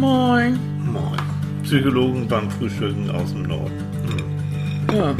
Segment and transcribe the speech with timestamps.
[0.00, 0.58] Moin.
[0.92, 1.20] Moin.
[1.62, 3.78] Psychologen beim Frühstücken aus dem Norden.
[4.88, 4.96] Hm.
[4.96, 5.14] Ja, Ja.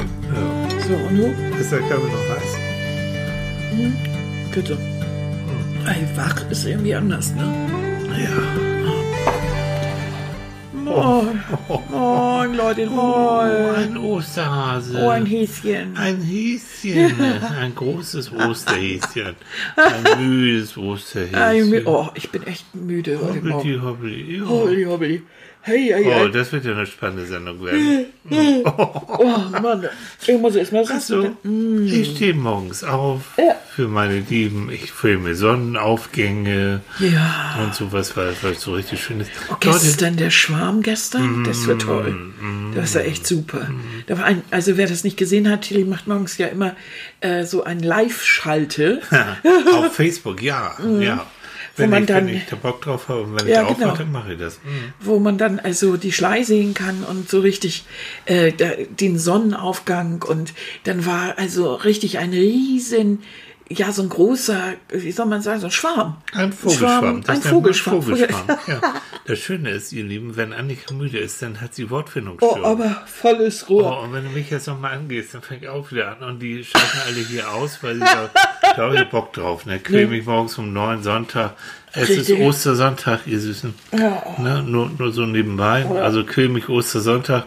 [0.88, 1.26] so, und du?
[1.60, 2.56] Ist der Kaffee noch heiß?
[4.54, 4.78] Bitte.
[5.86, 7.44] Ey, wach ist irgendwie anders, ne?
[8.24, 8.99] Ja.
[10.90, 11.40] Moin.
[11.90, 13.74] Moin, Leute, moin.
[13.76, 14.98] ein Osterhase.
[15.00, 15.96] Oh, ein Häschen.
[15.96, 17.14] Ein Häschen.
[17.60, 19.36] Ein großes Osterhäschen.
[19.76, 21.70] Ein müdes Osterhäschen.
[21.70, 23.52] mir- Oh, ich bin echt müde heute Morgen.
[23.52, 24.38] Hobbly, hobbly.
[24.38, 24.48] Ja.
[24.48, 25.22] Hobbly, hobbly.
[25.62, 26.30] Hey, hey, Oh, hey.
[26.32, 28.06] das wird ja eine spannende Sendung werden.
[28.64, 29.86] Oh, Mann.
[30.26, 31.36] Ich muss erst mal was So,
[31.84, 33.56] ich stehe morgens auf Ja.
[33.76, 34.70] für meine Lieben.
[34.70, 37.58] Ich filme Sonnenaufgänge Ja.
[37.62, 39.30] und sowas, weil es so richtig schön ist.
[39.50, 42.16] Oh, gestern der Schwarm gestern, das war toll.
[42.74, 43.68] Das war echt super.
[44.06, 46.74] Da war ein, also wer das nicht gesehen hat, Tilly macht morgens ja immer
[47.20, 49.02] äh, so ein Live-Schalte.
[49.74, 51.26] Auf Facebook, ja, ja.
[51.76, 53.74] Wenn, man ich, dann- wenn ich da Bock drauf habe und wenn Ja, ich da
[53.74, 53.86] genau.
[53.88, 54.58] aufmache, dann mache ich das.
[54.64, 54.92] Mhm.
[55.00, 57.84] wo man dann also die Schlei sehen kann und so richtig
[58.26, 60.52] äh, da, den Sonnenaufgang und
[60.84, 63.22] dann war also richtig ein riesen,
[63.72, 66.16] ja so ein großer, wie soll man sagen, so ein Schwarm.
[66.32, 67.22] Ein Vogelschwarm.
[67.22, 68.02] Schwarm, ein Vogelschwarm.
[68.02, 68.58] Vogelschwarm.
[68.66, 68.80] ja.
[69.26, 72.64] Das Schöne ist, ihr Lieben, wenn Annika müde ist, dann hat sie Oh, Wortfindungsstörung.
[72.64, 73.98] aber volles Rohr.
[74.00, 76.64] Oh, und wenn du mich jetzt nochmal angehst, dann fängt auch wieder an und die
[76.64, 78.28] schalten alle hier aus, weil sie da,
[78.62, 79.66] da habe ich Bock drauf.
[79.66, 79.78] Ne?
[79.78, 81.54] Quäl mich morgens um neun Sonntag.
[81.92, 82.40] Es ist Richtig.
[82.40, 83.74] Ostersonntag, ihr Süßen.
[83.92, 84.22] Ja.
[84.38, 84.62] Ne?
[84.62, 85.84] Nur, nur so nebenbei.
[85.86, 87.44] Also quäl mich Ostersonntag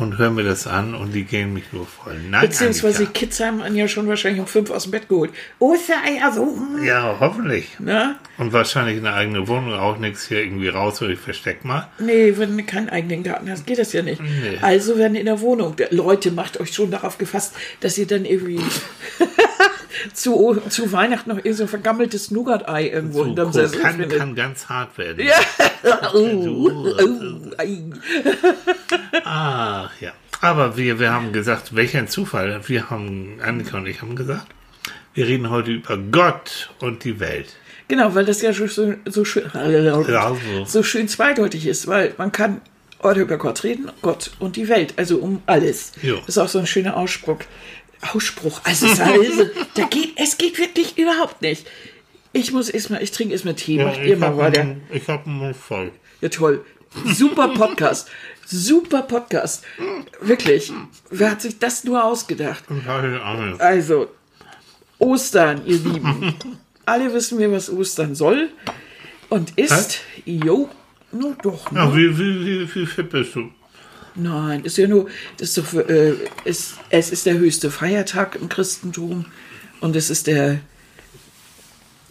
[0.00, 2.18] und hör mir das an und die gehen mich nur voll.
[2.28, 3.18] Nein, Beziehungsweise die Annika.
[3.20, 5.30] Kids haben einen ja schon wahrscheinlich um fünf aus dem Bett geholt.
[5.58, 6.42] Ostereier, so.
[6.46, 7.78] hm, Ja, hoffentlich.
[7.78, 8.16] Ne?
[8.38, 11.88] Und wahrscheinlich in der eigenen Wohnung auch nichts hier irgendwie raus, wo ich versteck mal.
[11.98, 14.20] Nee, wenn du keinen eigenen Garten hast, geht das ja nicht.
[14.20, 14.58] Nee.
[14.62, 15.76] Also werden in der Wohnung.
[15.90, 18.60] Leute, macht euch schon darauf gefasst, dass ihr dann irgendwie
[20.12, 23.52] zu, zu Weihnachten noch irgend so vergammeltes Nougat-Ei irgendwo hinterm.
[23.52, 24.18] Sessel kann, findet.
[24.18, 25.26] kann ganz hart werden.
[25.26, 25.34] Ja.
[29.24, 30.12] Ach ja.
[30.40, 32.60] Aber wir, wir haben gesagt, welch ein Zufall.
[32.66, 34.46] Wir haben, Annika und ich haben gesagt,
[35.14, 37.56] wir reden heute über Gott und die Welt.
[37.88, 40.64] Genau, weil das ja schon so, so, schön, so.
[40.64, 42.60] so schön zweideutig ist, weil man kann
[43.02, 45.92] heute über Gott reden, Gott und die Welt, also um alles.
[46.00, 46.16] Jo.
[46.18, 47.38] Das ist auch so ein schöner Ausspruch.
[48.14, 48.60] Ausspruch.
[48.64, 49.44] Also, es, also
[49.74, 51.66] da geht, es geht wirklich überhaupt nicht.
[52.32, 54.60] Ich muss erstmal, ich trinke erstmal Tee, macht ihr mal weiter.
[54.62, 55.90] einen- ich hab einen Mund voll.
[56.20, 56.64] Ja, toll.
[57.06, 58.08] Super Podcast.
[58.46, 59.64] Super Podcast.
[60.20, 60.72] Wirklich.
[61.10, 62.64] Wer hat sich das nur ausgedacht?
[62.86, 63.60] Angst.
[63.60, 64.08] Also,
[64.98, 66.34] Ostern, ihr Lieben.
[66.86, 68.48] Alle wissen wir, was Ostern soll
[69.28, 70.00] und ist.
[70.24, 70.68] Jo,
[71.12, 71.70] nur doch.
[71.70, 71.78] Ne?
[71.78, 73.50] Ja, wie, wie, wie, wie fit bist du?
[74.14, 78.48] Nein, ist ja nur, das ist doch, äh, ist, es ist der höchste Feiertag im
[78.48, 79.26] Christentum
[79.80, 80.60] und es ist der,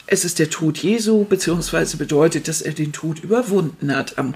[0.07, 4.17] es ist der Tod Jesu, beziehungsweise bedeutet, dass er den Tod überwunden hat.
[4.17, 4.33] Am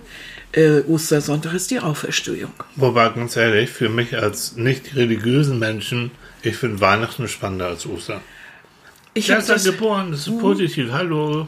[0.52, 2.54] äh, Ostersonntag ist die Auferstehung.
[2.76, 6.12] Wobei, ganz ehrlich, für mich als nicht religiösen Menschen,
[6.44, 8.22] ich finde Weihnachten spannender als Ostern.
[9.16, 10.92] Ich hab ist ja das, geboren, das ist positiv.
[10.92, 11.48] Hallo.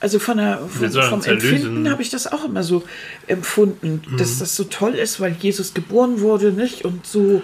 [0.00, 1.22] Also von der, von, vom.
[1.22, 2.82] Empfinden habe ich das auch immer so
[3.26, 6.84] empfunden, dass das so toll ist, weil Jesus geboren wurde, nicht?
[6.84, 7.40] Und so,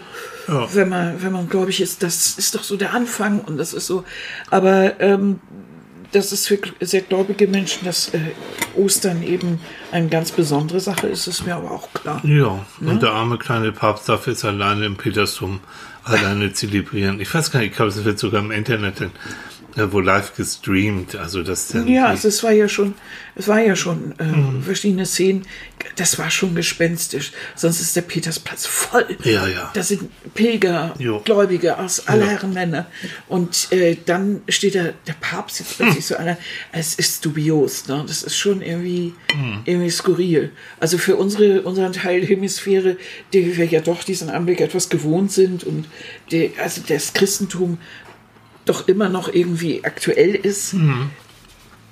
[0.47, 0.69] Ja.
[0.75, 3.87] wenn man, wenn man gläubig ist, das ist doch so der Anfang und das ist
[3.87, 4.05] so.
[4.51, 5.41] Aber ähm,
[6.13, 8.19] das ist für sehr gläubige Menschen, dass äh,
[8.77, 9.61] Ostern eben
[9.93, 12.21] eine ganz besondere Sache ist, ist mir aber auch klar.
[12.25, 15.61] Ja, und der arme kleine Papst darf jetzt alleine im Petersdom
[16.05, 17.21] alleine zelebrieren.
[17.21, 18.97] Ich weiß gar nicht, ich glaube, es wird sogar im Internet
[19.77, 21.15] äh, wo live gestreamt.
[21.17, 22.95] Also das dann Ja, also es war ja schon,
[23.35, 25.47] es war ja schon äh, verschiedene Szenen.
[25.97, 27.33] Das war schon gespenstisch.
[27.57, 29.07] Sonst ist der Petersplatz voll.
[29.25, 29.71] Ja, ja.
[29.75, 31.21] Da sind Pilger, Jo.
[31.25, 32.31] Gläubige aus aller Ja.
[32.33, 32.87] Herren Länder.
[33.29, 36.37] Und äh, dann steht da der Papst jetzt plötzlich so einer.
[36.73, 37.89] Es ist dubios.
[37.89, 38.05] Ne?
[38.07, 39.63] Das ist schon irgendwie, Mhm.
[39.65, 40.51] irgendwie skurril.
[40.81, 42.97] Also für unsere, unseren Teil Hemisphäre,
[43.33, 45.87] die wir ja doch diesen Anblick etwas gewohnt sind und
[46.31, 47.79] die, also das Christentum
[48.65, 50.75] doch immer noch irgendwie aktuell ist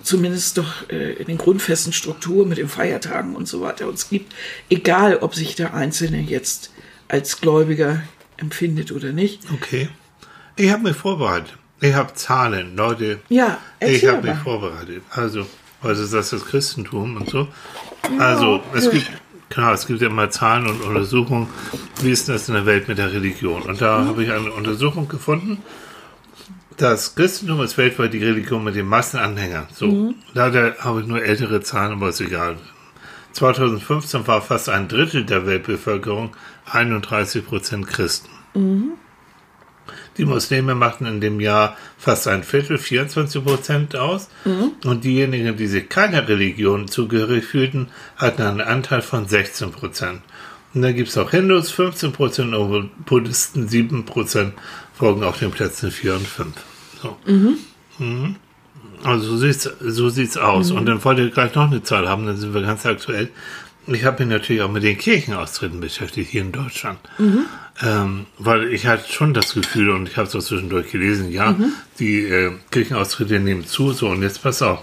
[0.03, 4.33] zumindest doch äh, in den grundfesten Strukturen mit den Feiertagen und so weiter uns gibt,
[4.71, 6.73] egal ob sich der Einzelne jetzt
[7.09, 8.03] als Gläubiger
[8.37, 9.43] empfindet oder nicht.
[9.53, 9.89] Okay.
[10.57, 11.57] Ich habe mich vorbereitet.
[11.81, 13.21] Ich habe Zahlen, Leute.
[13.29, 14.43] Ja, Ich habe mich mal.
[14.43, 15.03] vorbereitet.
[15.11, 15.47] Also,
[15.83, 17.49] was ist das, das Christentum und so?
[18.19, 19.09] Also, es gibt,
[19.49, 21.49] klar, es gibt ja immer Zahlen und Untersuchungen.
[22.03, 23.63] Wie ist denn das in der Welt mit der Religion?
[23.63, 25.59] Und da habe ich eine Untersuchung gefunden.
[26.79, 29.67] Das Christentum ist weltweit die Religion mit den meisten Anhängern.
[29.75, 32.57] So, leider habe ich nur ältere Zahlen, aber ist egal.
[33.33, 36.37] 2015 war fast ein Drittel der Weltbevölkerung
[36.71, 38.29] 31 Prozent Christen.
[40.19, 44.29] Die Muslime machten in dem Jahr fast ein Viertel, 24 Prozent aus.
[44.85, 50.21] Und diejenigen, die sich keiner Religion zugehörig fühlten, hatten einen Anteil von 16 Prozent.
[50.75, 54.55] Und dann gibt es auch Hindus, 15 Prozent, und Buddhisten, 7 Prozent,
[54.95, 56.53] folgen auf den Plätzen 4 und 5.
[57.03, 57.17] So.
[57.99, 58.37] Mhm.
[59.05, 60.71] Also so sieht's, so sieht's aus.
[60.71, 63.29] Und dann wollt ihr gleich noch eine Zahl haben, dann sind wir ganz aktuell.
[63.87, 66.99] Ich habe mich natürlich auch mit den Kirchenaustritten beschäftigt hier in Deutschland.
[67.83, 71.53] Ähm, weil ich hatte schon das Gefühl, und ich habe es auch zwischendurch gelesen, ja,
[71.99, 74.81] die äh, Kirchenaustritte nehmen zu, so und jetzt pass auf.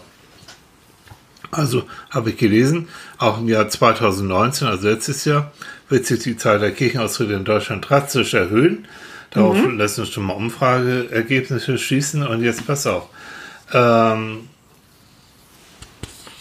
[1.51, 5.51] Also habe ich gelesen, auch im Jahr 2019, also letztes Jahr,
[5.89, 8.87] wird sich die Zahl der Kirchenaustritte in Deutschland drastisch erhöhen.
[9.35, 12.25] Darauf lassen uns schon mal Umfrageergebnisse schließen.
[12.25, 13.09] Und jetzt pass auf.
[13.73, 14.47] Ähm,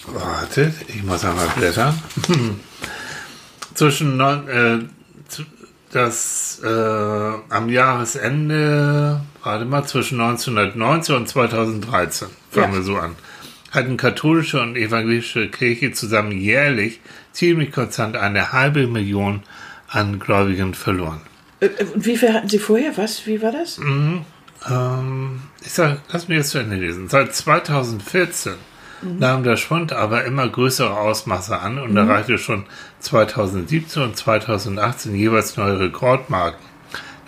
[0.06, 2.00] wartet, ich muss einmal blättern.
[3.74, 4.78] Zwischen neun, äh,
[5.90, 6.68] das äh,
[7.48, 12.78] am Jahresende, warte mal, zwischen 1919 und 2013, fangen Ja.
[12.78, 13.14] wir so an,
[13.70, 17.00] hatten katholische und evangelische Kirche zusammen jährlich
[17.32, 19.42] ziemlich konstant eine halbe Million
[19.88, 21.20] an Gläubigen verloren.
[21.64, 22.96] Äh, äh, Und wie viel hatten Sie vorher?
[22.96, 23.26] Was?
[23.26, 23.78] Wie war das?
[23.78, 27.08] Ähm, ich sag, lass mich jetzt zu Ende lesen.
[27.08, 28.54] Seit 2014
[29.02, 32.64] nahm der Schwund aber immer größere Ausmaße an und erreichte schon
[33.00, 36.64] 2017 und 2018 jeweils neue Rekordmarken,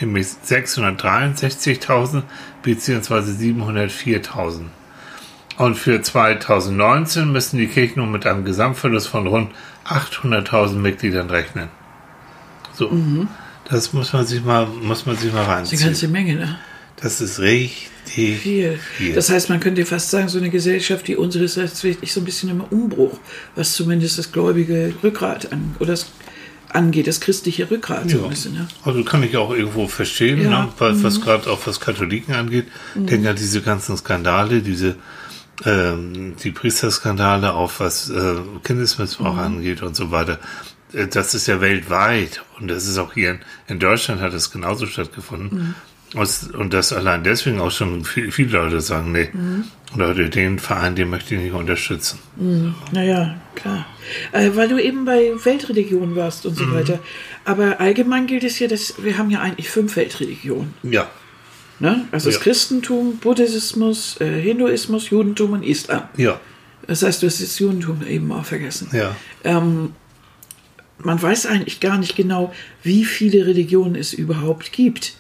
[0.01, 2.23] nämlich 663.000
[2.63, 3.15] bzw.
[3.19, 4.61] 704.000.
[5.59, 9.51] Und für 2019 müssen die Kirchen nun mit einem Gesamtverlust von rund
[9.87, 11.69] 800.000 Mitgliedern rechnen.
[12.73, 12.91] So,
[13.69, 15.81] das muss man sich mal, muss man sich mal Das ist reinziehen.
[15.81, 16.59] eine ganze Menge, ne?
[17.01, 17.91] Das ist richtig
[18.41, 18.79] Viel.
[18.97, 19.13] viel.
[19.15, 22.25] Das heißt, man könnte fast sagen, so eine Gesellschaft wie unsere ist wirklich so ein
[22.25, 23.19] bisschen im Umbruch,
[23.55, 26.07] was zumindest das gläubige Rückgrat an, oder das
[26.73, 28.55] angeht, das christliche Rückgrat so ein bisschen.
[28.55, 28.67] Ne?
[28.85, 30.45] Also kann ich auch irgendwo verstehen, Ja.
[30.45, 30.67] Mhm.
[30.67, 30.69] ne?
[30.79, 32.67] was, was gerade auch was Katholiken angeht.
[32.95, 34.97] Denke an diese ganzen Skandale, diese
[35.65, 39.39] ähm, die Priesterskandale, auch was äh, Kindesmissbrauch Mhm.
[39.41, 40.39] angeht und so weiter.
[40.97, 43.39] Äh, Das ist ja weltweit und das ist auch hier in,
[43.69, 45.59] in Deutschland hat es genauso stattgefunden.
[45.59, 45.75] Mhm.
[46.59, 49.65] Und, das allein deswegen auch schon viel, viele Leute sagen, nee, Mhm.
[49.97, 52.19] Leute, den Verein, den möchte ich nicht unterstützen.
[52.93, 53.87] Naja, klar.
[54.33, 56.99] Äh, weil du eben bei Weltreligionen warst und so weiter.
[57.45, 60.75] Aber allgemein gilt es ja, dass wir haben ja eigentlich fünf Weltreligionen.
[60.83, 61.09] Ja,
[61.79, 62.07] Ne?
[62.11, 62.41] Also das Ja.
[62.43, 66.05] Christentum, Buddhismus, äh, Hinduismus, Judentum und Islam.
[66.17, 66.41] ja,
[66.87, 68.89] Das heißt, du hast das Judentum eben auch vergessen.
[68.93, 69.15] ja.
[69.45, 69.93] Ähm,
[71.07, 75.15] man weiß eigentlich gar nicht genau, wie viele Religionen es überhaupt gibt.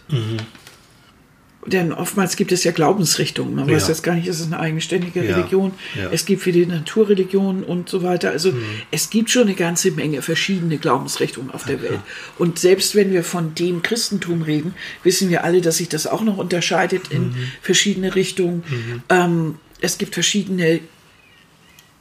[1.65, 3.55] Denn oftmals gibt es ja Glaubensrichtungen.
[3.57, 3.89] Man weiß Ja.
[3.89, 5.35] jetzt gar nicht, ist es eine eigenständige Ja.
[5.37, 5.73] Religion.
[5.97, 6.11] Ja.
[6.13, 8.31] Es gibt viele Naturreligionen und so weiter.
[8.31, 8.53] Also
[8.93, 11.99] es gibt schon eine ganze Menge verschiedene Glaubensrichtungen auf der Welt.
[12.39, 16.23] Und selbst wenn wir von dem Christentum reden, wissen wir alle, dass sich das auch
[16.23, 18.63] noch unterscheidet in verschiedene Richtungen.
[19.09, 20.81] Ähm, es gibt verschiedene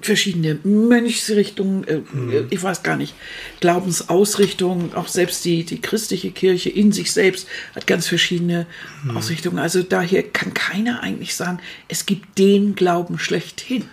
[0.05, 2.01] verschiedene Mönchsrichtungen, äh,
[2.49, 3.15] ich weiß gar nicht,
[3.59, 8.65] Glaubensausrichtungen, auch selbst die, die christliche Kirche in sich selbst hat ganz verschiedene
[9.13, 9.59] Ausrichtungen.
[9.59, 13.85] Also daher kann keiner eigentlich sagen, es gibt den Glauben schlechthin.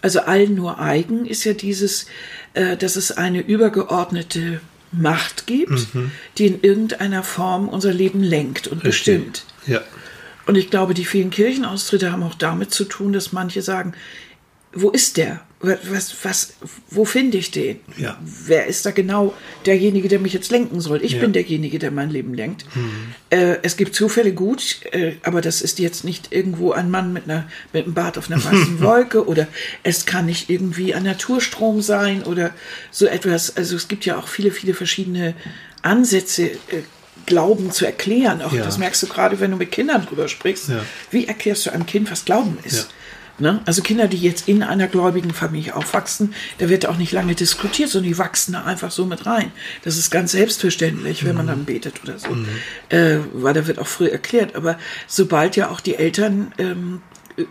[0.00, 2.06] Also allen nur eigen ist ja dieses,
[2.54, 4.60] äh, dass es eine übergeordnete
[4.92, 5.88] Macht gibt,
[6.38, 9.44] die in irgendeiner Form unser Leben lenkt und bestimmt.
[9.66, 9.82] Ja,
[10.46, 13.92] Und ich glaube, die vielen Kirchenaustritte haben auch damit zu tun, dass manche sagen,
[14.72, 15.40] wo ist der?
[15.60, 16.52] Was, was,
[16.88, 17.80] wo finde ich den?
[17.96, 18.16] Ja.
[18.22, 19.34] Wer ist da genau
[19.66, 21.02] derjenige, der mich jetzt lenken soll?
[21.02, 21.20] Ich Ja.
[21.20, 22.64] bin derjenige, der mein Leben lenkt.
[23.30, 27.24] Äh, es gibt Zufälle gut, äh, aber das ist jetzt nicht irgendwo ein Mann mit,
[27.24, 29.48] einer, mit einem Bart auf einer weißen Wolke oder
[29.82, 32.54] es kann nicht irgendwie ein Naturstrom sein oder
[32.92, 33.56] so etwas.
[33.56, 35.34] Also es gibt ja auch viele, viele verschiedene
[35.82, 36.56] Ansätze, äh,
[37.26, 38.40] Glauben zu erklären.
[38.42, 38.64] Auch Ja.
[38.64, 40.68] das merkst du gerade, wenn du mit Kindern drüber sprichst.
[40.70, 40.82] Ja.
[41.10, 42.88] Wie erklärst du einem Kind, was Glauben ist?
[43.40, 43.60] Ne?
[43.66, 47.88] Also Kinder, die jetzt in einer gläubigen Familie aufwachsen, da wird auch nicht lange diskutiert,
[47.88, 49.52] sondern die wachsen da einfach so mit rein.
[49.84, 52.28] Das ist ganz selbstverständlich, wenn man dann betet oder so.
[52.88, 54.56] Äh, weil da wird auch früh erklärt.
[54.56, 54.76] Aber
[55.06, 57.00] sobald ja auch die Eltern ähm,
[57.36, 57.44] äh,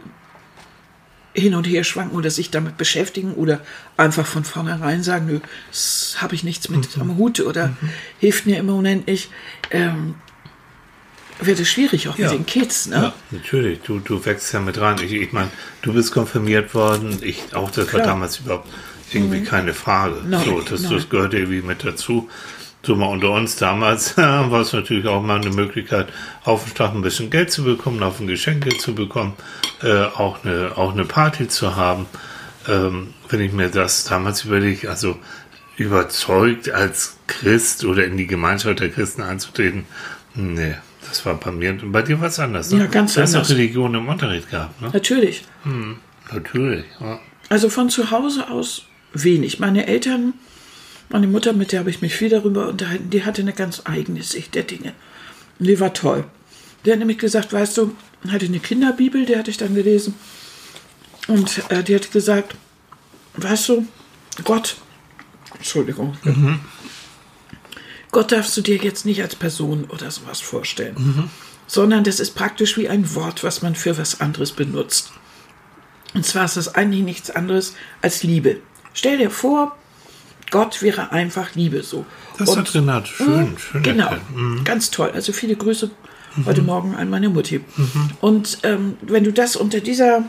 [1.33, 3.61] hin und her schwanken oder sich damit beschäftigen oder
[3.95, 5.39] einfach von vornherein sagen, nö,
[5.69, 7.77] das habe ich nichts mit am Hut oder
[8.19, 9.29] hilft mir im Moment nicht,
[9.71, 10.15] ähm,
[11.39, 12.29] wird es schwierig auch Ja.
[12.31, 12.87] mit den Kids.
[12.87, 12.95] Ne?
[12.95, 13.79] Ja, natürlich.
[13.81, 14.97] Du, du wächst ja mit rein.
[15.03, 15.49] Ich, ich meine,
[15.81, 17.19] du bist konfirmiert worden.
[17.21, 18.07] Ich auch, das war Klar.
[18.07, 18.67] damals überhaupt
[19.11, 20.15] irgendwie keine Frage.
[20.27, 20.93] Nein, so, das, nein.
[20.93, 22.29] das gehört irgendwie mit dazu.
[22.83, 26.07] So mal unter uns damals war es natürlich auch mal eine Möglichkeit,
[26.43, 29.33] auf den Tag ein bisschen Geld zu bekommen, auf ein Geschenke zu bekommen,
[29.83, 32.05] äh, auch, eine, auch eine Party zu haben.
[32.67, 35.17] Ähm, wenn ich mir das damals überlege, also
[35.77, 39.85] überzeugt als Christ oder in die Gemeinschaft der Christen einzutreten,
[40.37, 40.75] nee,
[41.07, 42.71] Das war bei mir und bei dir was anders.
[42.71, 42.79] Ne?
[42.79, 43.31] Ja, ganz du anders.
[43.31, 44.89] Du hast auch Religion im Unterricht gehabt, ne?
[44.93, 45.43] Natürlich.
[45.63, 45.97] Hm,
[46.31, 47.19] natürlich, ja.
[47.49, 49.59] Also von zu Hause aus wenig.
[49.59, 50.33] Meine Eltern,
[51.09, 54.23] meine Mutter, mit der habe ich mich viel darüber unterhalten, die hatte eine ganz eigene
[54.23, 54.93] Sicht der Dinge.
[55.59, 56.25] Und die war toll.
[56.85, 57.95] Der hat nämlich gesagt, weißt du,
[58.29, 60.13] hatte eine Kinderbibel, die hatte ich dann gelesen.
[61.27, 62.55] Und äh, die hat gesagt,
[63.35, 63.87] weißt du,
[64.43, 64.77] Gott,
[65.55, 66.59] Entschuldigung, mhm.
[68.11, 71.29] Gott darfst du dir jetzt nicht als Person oder sowas vorstellen, mhm.
[71.67, 75.11] sondern das ist praktisch wie ein Wort, was man für was anderes benutzt.
[76.13, 78.57] Und zwar ist das eigentlich nichts anderes als Liebe.
[78.93, 79.75] Stell dir vor,
[80.49, 82.05] Gott wäre einfach Liebe so.
[82.37, 84.63] Das und, hat Renat schön, mh, schön Genau, mhm.
[84.63, 85.11] ganz toll.
[85.13, 85.91] Also viele Grüße
[86.35, 86.45] mhm.
[86.45, 87.59] heute Morgen an meine Mutti.
[87.59, 88.09] Mhm.
[88.21, 90.23] Und ähm, wenn du das unter dieser,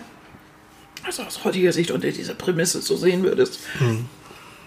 [1.04, 4.06] also aus heutiger Sicht unter dieser Prämisse so sehen würdest, mhm.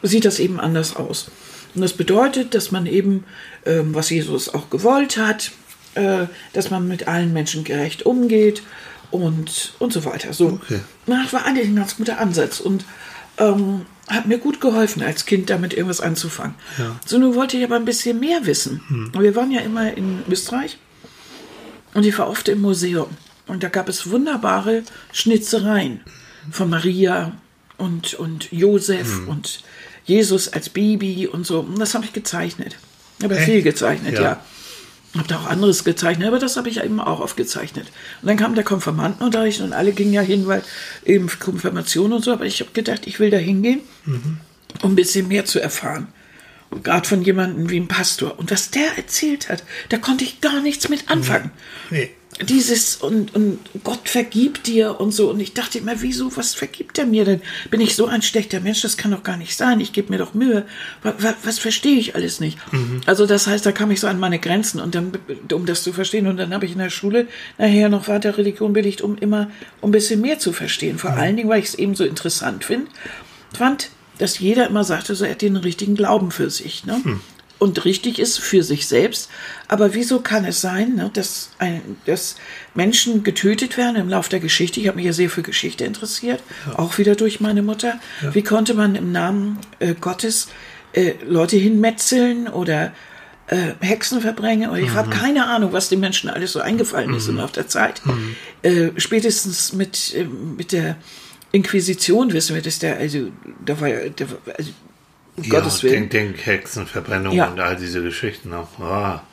[0.02, 1.30] sieht das eben anders aus.
[1.74, 3.24] Und das bedeutet, dass man eben,
[3.66, 5.52] ähm, was Jesus auch gewollt hat,
[5.96, 8.64] äh, dass man mit allen Menschen gerecht umgeht
[9.12, 10.34] und, und so weiter.
[10.34, 10.60] So.
[10.64, 10.80] Okay.
[11.06, 12.86] Das war eigentlich ein ganz guter Ansatz und
[13.38, 16.56] ähm, hat mir gut geholfen, als Kind damit irgendwas anzufangen.
[16.78, 17.00] Ja.
[17.06, 18.82] So, nun wollte ich aber ein bisschen mehr wissen.
[18.88, 19.12] Hm.
[19.18, 20.78] Wir waren ja immer in Österreich
[21.94, 23.10] und ich war oft im Museum.
[23.48, 26.02] Und da gab es wunderbare Schnitzereien
[26.52, 27.34] von Maria
[27.78, 29.28] und, und Josef hm.
[29.28, 29.64] und
[30.06, 31.60] Jesus als Baby und so.
[31.60, 32.76] Und das habe ich gezeichnet.
[33.20, 34.22] Ich habe viel gezeichnet, ja.
[34.22, 34.46] ja.
[35.16, 37.88] Habe da auch anderes gezeichnet, aber das habe ich ja eben auch aufgezeichnet.
[38.22, 40.64] Und dann kam der Konfirmandenunterricht und alle gingen ja hin, weil
[41.06, 42.32] eben Konfirmation und so.
[42.32, 44.38] Aber ich habe gedacht, ich will da hingehen, mhm.
[44.82, 46.08] um ein bisschen mehr zu erfahren.
[46.84, 48.40] Gerade von jemandem wie ein Pastor.
[48.40, 51.52] Und was der erzählt hat, da konnte ich gar nichts mit anfangen.
[51.90, 52.12] Nee
[52.42, 55.30] dieses und, und Gott vergibt dir und so.
[55.30, 57.42] Und ich dachte immer, wieso, was vergibt er mir denn?
[57.70, 58.82] Bin ich so ein schlechter Mensch?
[58.82, 59.80] Das kann doch gar nicht sein.
[59.80, 60.66] Ich gebe mir doch Mühe.
[61.04, 62.58] Was, was, was verstehe ich alles nicht?
[62.72, 63.02] Mhm.
[63.06, 65.12] Also das heißt, da kam ich so an meine Grenzen und dann,
[65.52, 66.28] um das zu verstehen.
[66.28, 69.90] Und dann habe ich in der Schule nachher noch weiter Religion belegt, um immer um
[69.90, 70.98] ein bisschen mehr zu verstehen.
[70.98, 71.18] Vor mhm.
[71.18, 72.88] allen Dingen, weil ich es eben so interessant find,
[73.54, 76.86] fand, dass jeder immer sagte, so er hat den richtigen Glauben für sich.
[76.86, 77.02] Ne?
[77.04, 77.22] Mhm
[77.62, 79.30] und richtig ist für sich selbst.
[79.68, 82.36] Aber wieso kann es sein, ne, dass, ein, dass
[82.74, 84.80] Menschen getötet werden im Laufe der Geschichte?
[84.80, 86.80] Ich habe mich ja sehr für Geschichte interessiert, ja.
[86.80, 88.00] auch wieder durch meine Mutter.
[88.24, 88.34] Ja.
[88.34, 90.48] Wie konnte man im Namen äh, Gottes
[90.94, 92.94] äh, Leute hinmetzeln oder
[93.46, 94.72] äh, Hexen verbringen?
[94.72, 94.96] Oder ich mhm.
[94.96, 97.36] habe keine Ahnung, was den Menschen alles so eingefallen ist mhm.
[97.36, 98.02] im Laufe der Zeit.
[98.04, 98.36] Mhm.
[98.64, 100.98] Äh, spätestens mit, äh, mit der
[101.52, 103.28] Inquisition wissen wir, dass der, also,
[103.64, 104.28] da war ja, der,
[104.58, 104.72] also,
[105.38, 106.10] um ja, Gottes Willen.
[106.10, 107.48] Denk, denk Hexenverbrennung ja.
[107.48, 108.80] und all diese Geschichten auch.
[108.80, 109.24] Ah.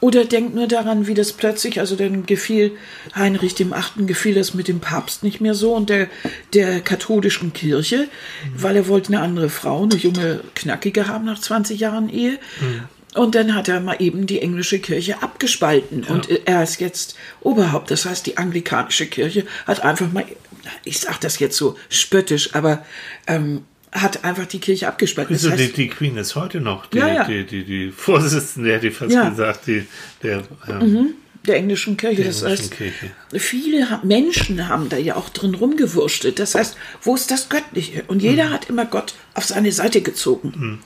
[0.00, 2.76] Oder denkt nur daran, wie das plötzlich, also dann gefiel
[3.14, 6.08] Heinrich dem Achten, gefiel das mit dem Papst nicht mehr so und der,
[6.52, 8.62] der katholischen Kirche, mhm.
[8.62, 12.38] weil er wollte eine andere Frau, eine junge, knackige haben nach 20 Jahren Ehe.
[12.60, 12.82] Mhm.
[13.14, 16.02] Und dann hat er mal eben die englische Kirche abgespalten.
[16.02, 16.10] Ja.
[16.10, 17.90] Und er ist jetzt Oberhaupt.
[17.90, 20.26] Das heißt, die anglikanische Kirche hat einfach mal,
[20.84, 22.84] ich sage das jetzt so spöttisch, aber
[23.26, 23.62] ähm,
[23.92, 25.34] hat einfach die Kirche abgespalten.
[25.34, 27.24] Wieso, das heißt, die, die, Queen ist heute noch die, ja, ja.
[27.24, 29.28] die, die, die Vorsitzende, hätte ich fast ja.
[29.28, 29.86] gesagt, die,
[30.22, 31.14] der, ähm, mhm,
[31.46, 32.16] der englischen Kirche.
[32.16, 33.10] Der das englischen heißt, Kirche.
[33.34, 36.38] viele Menschen haben da ja auch drin rumgewurschtelt.
[36.38, 38.04] Das heißt, wo ist das Göttliche?
[38.06, 38.52] Und jeder mhm.
[38.52, 40.52] hat immer Gott auf seine Seite gezogen.
[40.56, 40.78] Mhm.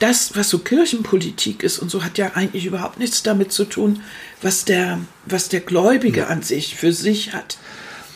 [0.00, 4.02] Das, was so Kirchenpolitik ist und so, hat ja eigentlich überhaupt nichts damit zu tun,
[4.42, 6.28] was der, was der Gläubige mhm.
[6.28, 7.58] an sich für sich hat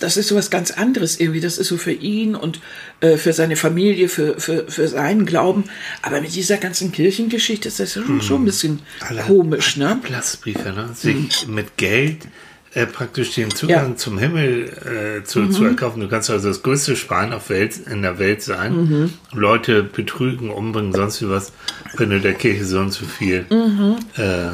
[0.01, 1.41] das ist so was ganz anderes irgendwie.
[1.41, 2.61] Das ist so für ihn und
[3.01, 5.65] äh, für seine Familie, für, für, für seinen Glauben.
[6.03, 8.21] Aber mit dieser ganzen Kirchengeschichte ist das schon, hm.
[8.21, 9.93] schon ein bisschen Alle komisch, ne?
[9.93, 10.91] Ablassbriefe, ne?
[10.95, 11.55] Sich hm.
[11.55, 12.27] mit Geld
[12.75, 13.97] äh, praktisch den Zugang ja.
[13.97, 15.53] zum Himmel äh, zu, mhm.
[15.53, 16.01] zu erkaufen.
[16.01, 18.77] Du kannst also das größte Sparen auf Welt, in der Welt sein.
[18.77, 19.15] Mhm.
[19.33, 21.53] Leute betrügen, umbringen, sonst wie was,
[21.97, 23.97] wenn du der Kirche so und so viel mhm.
[24.17, 24.51] äh,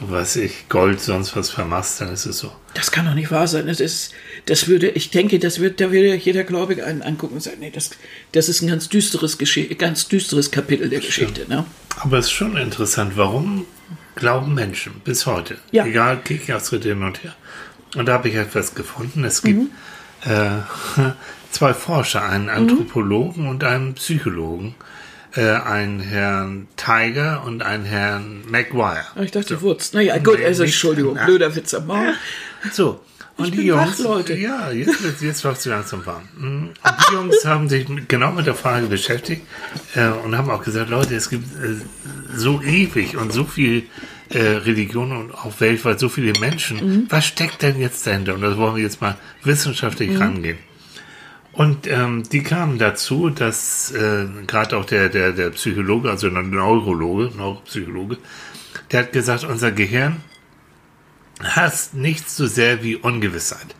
[0.00, 2.52] was ich, Gold, sonst was vermachst, dann ist es so.
[2.74, 3.66] Das kann doch nicht wahr sein.
[3.66, 4.12] Das ist,
[4.48, 7.70] das würde, ich denke, das wird, da würde jeder Gläubige einen angucken und sagen, nee,
[7.70, 7.90] das,
[8.32, 9.36] das ist ein ganz düsteres,
[9.76, 11.44] ganz düsteres Kapitel der Geschichte.
[11.48, 11.66] Ne?
[12.00, 13.66] Aber es ist schon interessant, warum
[14.16, 15.84] glauben Menschen bis heute, ja.
[15.84, 17.36] egal Kirchenaustritte hin und her.
[17.94, 19.22] Und da habe ich etwas gefunden.
[19.24, 19.60] Es gibt
[20.24, 20.30] mhm.
[20.30, 20.62] äh,
[21.50, 22.50] zwei Forscher, einen mhm.
[22.50, 23.50] Anthropologen mhm.
[23.50, 24.74] und einen Psychologen,
[25.34, 29.04] äh, einen Herrn Tiger und einen Herrn Maguire.
[29.20, 29.60] Ich dachte, so.
[29.60, 29.92] Wurz.
[29.92, 32.14] Naja, gut, also Entschuldigung, blöder Witz am Morgen.
[32.72, 33.00] So.
[33.38, 34.34] Und die Jungs, wach, Leute.
[34.34, 36.28] ja, jetzt, jetzt läuft du langsam warm.
[36.36, 36.70] Mhm.
[36.70, 39.42] Und die Jungs haben sich genau mit der Frage beschäftigt
[39.94, 41.76] äh, und haben auch gesagt, Leute, es gibt äh,
[42.34, 43.84] so ewig und so viel
[44.30, 46.76] äh, Religionen und auch weltweit so viele Menschen.
[46.78, 47.06] Mhm.
[47.10, 48.34] Was steckt denn jetzt dahinter?
[48.34, 50.16] Und das wollen wir jetzt mal wissenschaftlich mhm.
[50.16, 50.58] rangehen.
[51.52, 56.42] Und ähm, die kamen dazu, dass äh, gerade auch der, der, der Psychologe, also der
[56.42, 58.18] Neurologe, Neuropsychologe,
[58.90, 60.16] der hat gesagt, unser Gehirn
[61.42, 63.74] hasst nichts so sehr wie Ungewissheit.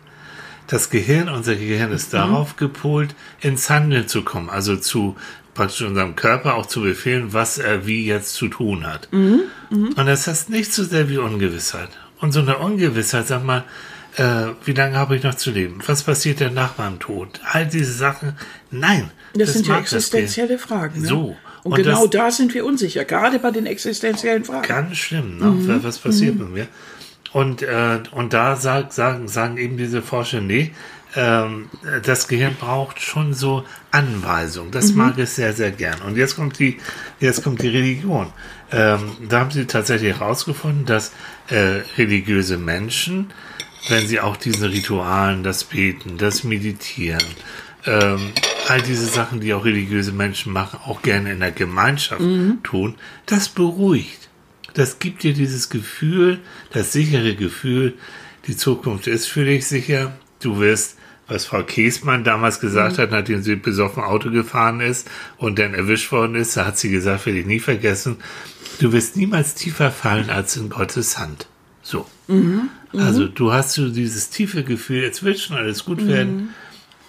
[0.67, 5.15] Das Gehirn, unser Gehirn ist darauf gepolt, ins Handeln zu kommen, also zu
[5.55, 9.09] praktisch unserem Körper auch zu befehlen, was er wie jetzt zu tun hat.
[9.11, 11.89] Und das heißt nicht so sehr wie Ungewissheit.
[12.21, 13.63] Und so eine Ungewissheit, sag mal,
[14.17, 15.79] äh, wie lange habe ich noch zu leben?
[15.87, 17.39] Was passiert denn nach meinem Tod?
[17.51, 18.33] All diese Sachen,
[18.71, 19.09] nein.
[19.33, 21.01] Das, sind ja das existenzielle Fragen.
[21.01, 21.07] Ne?
[21.07, 21.37] So.
[21.63, 24.67] Und, Und genau das- da sind wir unsicher, gerade bei den existenziellen Fragen.
[24.67, 25.79] Ganz schlimm, ne?
[25.83, 26.67] was passiert mit mir?
[27.31, 30.71] Und, äh, und da sag, sagen, sagen eben diese Forscher, nee,
[31.15, 31.69] ähm,
[32.03, 34.71] das Gehirn braucht schon so Anweisungen.
[34.71, 36.01] Das mag es sehr, sehr gern.
[36.01, 36.77] Und jetzt kommt die,
[37.19, 38.27] jetzt kommt die Religion.
[38.71, 41.11] Ähm, da haben sie tatsächlich herausgefunden, dass
[41.49, 43.31] äh, religiöse Menschen,
[43.87, 47.25] wenn sie auch diesen Ritualen, das Beten, das Meditieren,
[47.85, 48.33] ähm,
[48.67, 52.21] all diese Sachen, die auch religiöse Menschen machen, auch gerne in der Gemeinschaft
[52.61, 52.95] tun,
[53.25, 54.18] das beruhigt.
[54.73, 56.39] Das gibt dir dieses Gefühl,
[56.71, 57.93] das sichere Gefühl,
[58.47, 60.17] die Zukunft ist für dich sicher.
[60.41, 60.97] Du wirst,
[61.27, 66.11] was Frau Käsmann damals gesagt hat, nachdem sie besoffen Auto gefahren ist und dann erwischt
[66.11, 68.17] worden ist, da hat sie gesagt, werde ich nie vergessen,
[68.79, 71.47] du wirst niemals tiefer fallen als in Gottes Hand.
[71.81, 72.05] So.
[72.93, 76.49] Also du hast so dieses tiefe Gefühl, jetzt wird schon alles gut werden.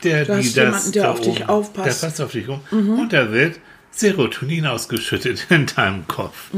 [0.03, 2.03] Der, Du hast die, jemanden, der da auf dich oben, aufpasst.
[2.03, 2.61] Der passt auf dich um.
[2.71, 3.61] Und da wird
[3.93, 6.51] Serotonin ausgeschüttet in deinem Kopf.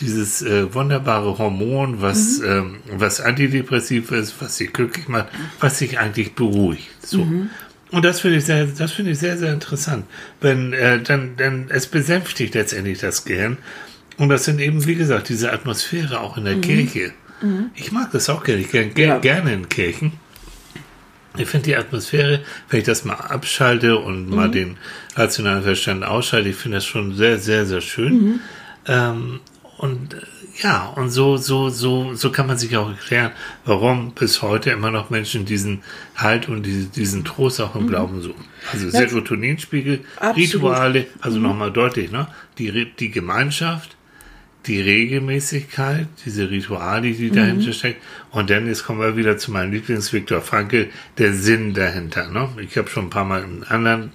[0.00, 5.28] Dieses äh, wunderbare Hormon, was, ähm, was antidepressiv ist, was dich glücklich macht,
[5.60, 6.88] was dich eigentlich beruhigt.
[7.06, 7.26] So.
[7.90, 10.04] Und das finde ich sehr, das finde ich sehr, sehr interessant.
[10.40, 13.56] Wenn, äh, dann, dann, es besänftigt letztendlich das Gehirn.
[14.18, 17.12] Und das sind eben, wie gesagt, diese Atmosphäre auch in der Kirche.
[17.76, 18.60] Ich mag das auch gerne.
[18.62, 19.18] Ich gehe Ja.
[19.18, 20.12] gerne in Kirchen.
[21.38, 24.76] Ich finde die Atmosphäre, wenn ich das mal abschalte und mal den
[25.14, 28.40] rationalen Verstand ausschalte, ich finde das schon sehr, sehr, sehr schön.
[28.86, 29.40] Ähm,
[29.78, 30.18] und äh,
[30.60, 33.30] ja, und so, so, so, so kann man sich auch erklären,
[33.64, 35.82] warum bis heute immer noch Menschen diesen
[36.16, 38.44] Halt und diese, diesen Trost auch im Glauben suchen.
[38.72, 40.36] Also Serotoninspiegel, Absolut.
[40.36, 42.26] Rituale, also nochmal deutlich, ne?
[42.58, 43.96] Die, die Gemeinschaft,
[44.66, 48.02] die Regelmäßigkeit, diese Rituale, die dahinter steckt.
[48.30, 52.28] Und dann jetzt kommen wir wieder zu meinem Lieblings-Viktor Frankl, der Sinn dahinter.
[52.30, 52.48] Ne?
[52.60, 54.12] Ich habe schon ein paar Mal in anderen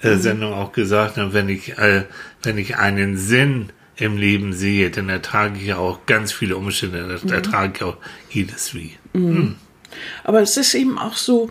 [0.00, 2.04] äh, Sendungen auch gesagt, ne, wenn ich äh,
[2.42, 7.30] wenn ich einen Sinn im Leben sehe, dann ertrage ich auch ganz viele Umstände, dann
[7.30, 7.96] ertrage ich auch
[8.30, 8.92] jedes Wie.
[10.24, 11.50] Aber es ist eben auch so,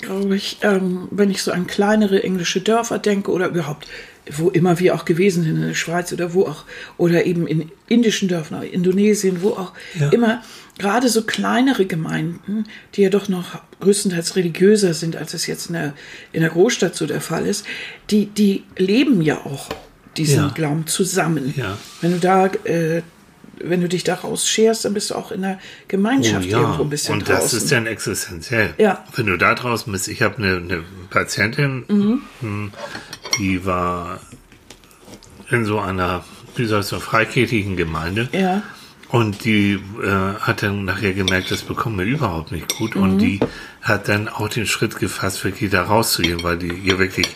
[0.00, 3.86] glaube ich, ähm, wenn ich so an kleinere englische Dörfer denke oder überhaupt,
[4.30, 6.64] wo immer wir auch gewesen sind, in der Schweiz oder wo auch,
[6.96, 10.08] oder eben in indischen Dörfern, Indonesien, wo auch Ja.
[10.10, 10.42] immer,
[10.78, 15.74] gerade so kleinere Gemeinden, die ja doch noch größtenteils religiöser sind, als es jetzt in
[15.74, 15.94] der,
[16.32, 17.64] in der Großstadt so der Fall ist,
[18.10, 19.68] die, die leben ja auch
[20.16, 20.52] diesen Ja.
[20.54, 21.54] Glauben zusammen.
[21.56, 21.78] Ja.
[22.00, 23.02] Wenn du da, äh,
[23.62, 27.14] wenn du dich da rausscherst, dann bist du auch in der Gemeinschaft irgendwo ein bisschen
[27.14, 27.42] Oh und draußen.
[27.42, 28.74] das ist dann existenziell.
[28.78, 29.04] Ja.
[29.14, 32.22] Wenn du da draußen bist, ich habe eine, eine Patientin, Mhm.
[32.40, 32.72] hm,
[33.38, 34.20] die war
[35.50, 36.24] in so einer,
[36.56, 38.28] wie soll ich sagen, freikirchlichen Gemeinde.
[38.32, 38.62] Ja.
[39.08, 42.96] Und die äh, hat dann nachher gemerkt, das bekommt mir überhaupt nicht gut.
[42.96, 43.02] Mhm.
[43.02, 43.38] Und die
[43.80, 47.28] hat dann auch den Schritt gefasst, wirklich da rauszugehen, weil die ihr wirklich,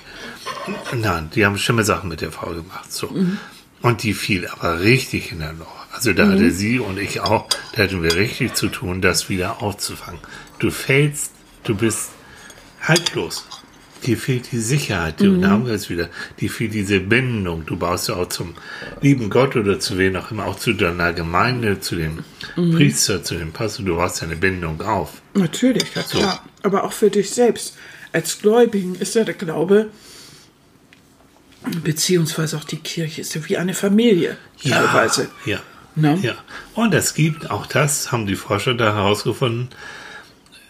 [0.93, 2.93] nein, die haben schlimme Sachen mit der Frau gemacht.
[2.93, 3.09] So.
[3.09, 3.39] Mhm.
[3.83, 5.80] Und die fiel aber richtig in ein Loch.
[5.93, 9.63] Also da hatte sie und ich auch, da hatten wir richtig zu tun, das wieder
[9.63, 10.21] aufzufangen.
[10.59, 11.33] Du fällst,
[11.65, 12.11] du bist
[12.81, 13.47] haltlos.
[14.07, 15.43] Dir fehlt die Sicherheit, mhm.
[15.43, 16.09] da haben wir es wieder.
[16.41, 17.67] Dir fehlt diese Bindung.
[17.67, 18.55] Du baust ja auch zum
[19.03, 22.25] lieben Gott oder zu wen auch immer, auch zu deiner Gemeinde, zu dem
[22.55, 23.85] Priester, zu dem Pastor.
[23.85, 25.21] Du baust eine Bindung auf.
[25.35, 26.43] Natürlich, ja klar.
[26.63, 27.77] Aber auch für dich selbst.
[28.13, 29.91] Als Gläubigen ist ja der Glaube,
[31.85, 35.29] beziehungsweise auch die Kirche, ist ja wie eine Familie teilweise.
[35.45, 35.61] Ja.
[36.01, 36.19] Ne?
[36.23, 36.35] Ja.
[36.75, 39.69] Und es gibt, auch das haben die Forscher da herausgefunden,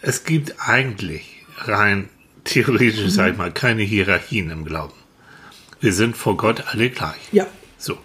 [0.01, 2.09] es gibt eigentlich rein
[2.43, 3.09] theoretisch, Mhm.
[3.09, 4.93] sag ich mal, keine Hierarchien im Glauben.
[5.79, 7.19] Wir sind vor Gott alle gleich.
[7.31, 7.45] Ja.
[7.77, 7.97] So.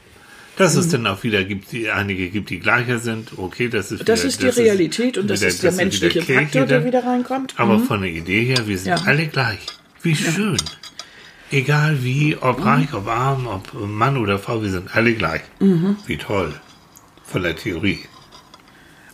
[0.56, 0.80] Dass Mhm.
[0.80, 4.20] es dann auch wieder gibt, die einige gibt, die gleicher sind, okay, das ist Das
[4.20, 7.54] wieder, ist die Realität und das wieder- ist der wieder menschliche Faktor, der wieder reinkommt.
[7.58, 7.84] Aber Mhm.
[7.84, 9.04] von der Idee her, wir sind Ja.
[9.06, 9.58] alle gleich.
[10.02, 10.56] Wie schön.
[11.50, 12.64] Egal wie, ob Mhm.
[12.64, 15.42] reich, ob arm, ob Mann oder Frau, wir sind alle gleich.
[15.60, 15.96] Mhm.
[16.06, 16.52] Wie toll.
[17.26, 18.00] Von der Theorie.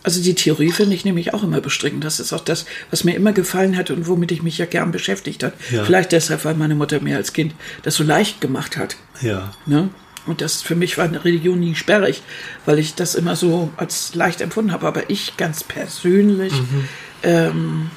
[0.03, 2.03] Also die Theorie finde ich nämlich auch immer bestrickend.
[2.03, 4.91] Das ist auch das, was mir immer gefallen hat und womit ich mich ja gern
[4.91, 5.53] beschäftigt hat.
[5.71, 5.85] Ja.
[5.85, 8.97] Vielleicht deshalb, weil meine Mutter mir als Kind das so leicht gemacht hat.
[9.21, 9.53] Ja.
[9.65, 9.89] Ne?
[10.25, 12.21] Und das für mich war eine Religion nie sperrig,
[12.65, 14.87] weil ich das immer so als leicht empfunden habe.
[14.87, 16.87] Aber ich ganz persönlich Mhm.
[17.23, 17.91] ähm,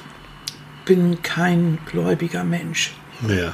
[0.85, 2.93] bin kein gläubiger Mensch.
[3.27, 3.53] Ja.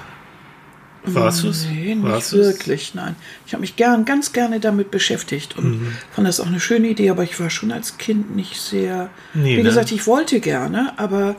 [1.06, 1.66] Warst du es?
[1.66, 3.16] Nee, nicht wirklich, nein.
[3.46, 5.88] Ich habe mich gern, ganz gerne damit beschäftigt und Mhm.
[6.14, 9.10] fand das auch eine schöne Idee, aber ich war schon als Kind nicht sehr.
[9.34, 9.64] Nee, wie ne?
[9.64, 11.36] gesagt, ich wollte gerne, aber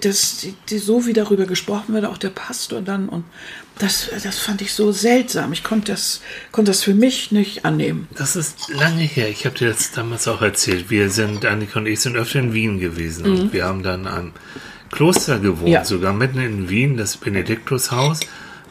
[0.00, 3.24] das, die, so wie darüber gesprochen wird, auch der Pastor dann und
[3.78, 5.52] das, das fand ich so seltsam.
[5.52, 8.08] Ich konnte das, konnte das für mich nicht annehmen.
[8.16, 9.28] Das ist lange her.
[9.28, 10.88] Ich habe dir das damals auch erzählt.
[10.88, 14.06] Wir sind, Annika und ich sind öfter in Wien gewesen und wir haben dann in
[14.06, 14.32] einem
[14.90, 15.72] Kloster gewohnt, Mhm.
[15.72, 15.84] Ja.
[15.84, 18.20] sogar mitten in Wien, das Benediktushaus.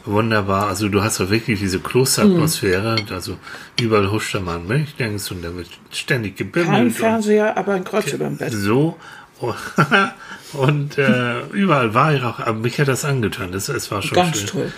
[0.06, 0.68] Wunderbar.
[0.68, 2.96] Also du hast doch wirklich diese Klosteratmosphäre.
[3.06, 3.12] Mhm.
[3.14, 3.36] Also
[3.80, 6.70] überall huscht da mal ein Milchdings und da wird ständig gebimmelt.
[6.70, 8.52] Kein Fernseher, aber ein Kreuz über dem Bett.
[8.52, 8.96] So.
[10.52, 13.52] Und äh, überall war ich auch, aber mich hat das angetan.
[13.52, 14.46] Das, es war schon Ganz schön.
[14.48, 14.72] toll.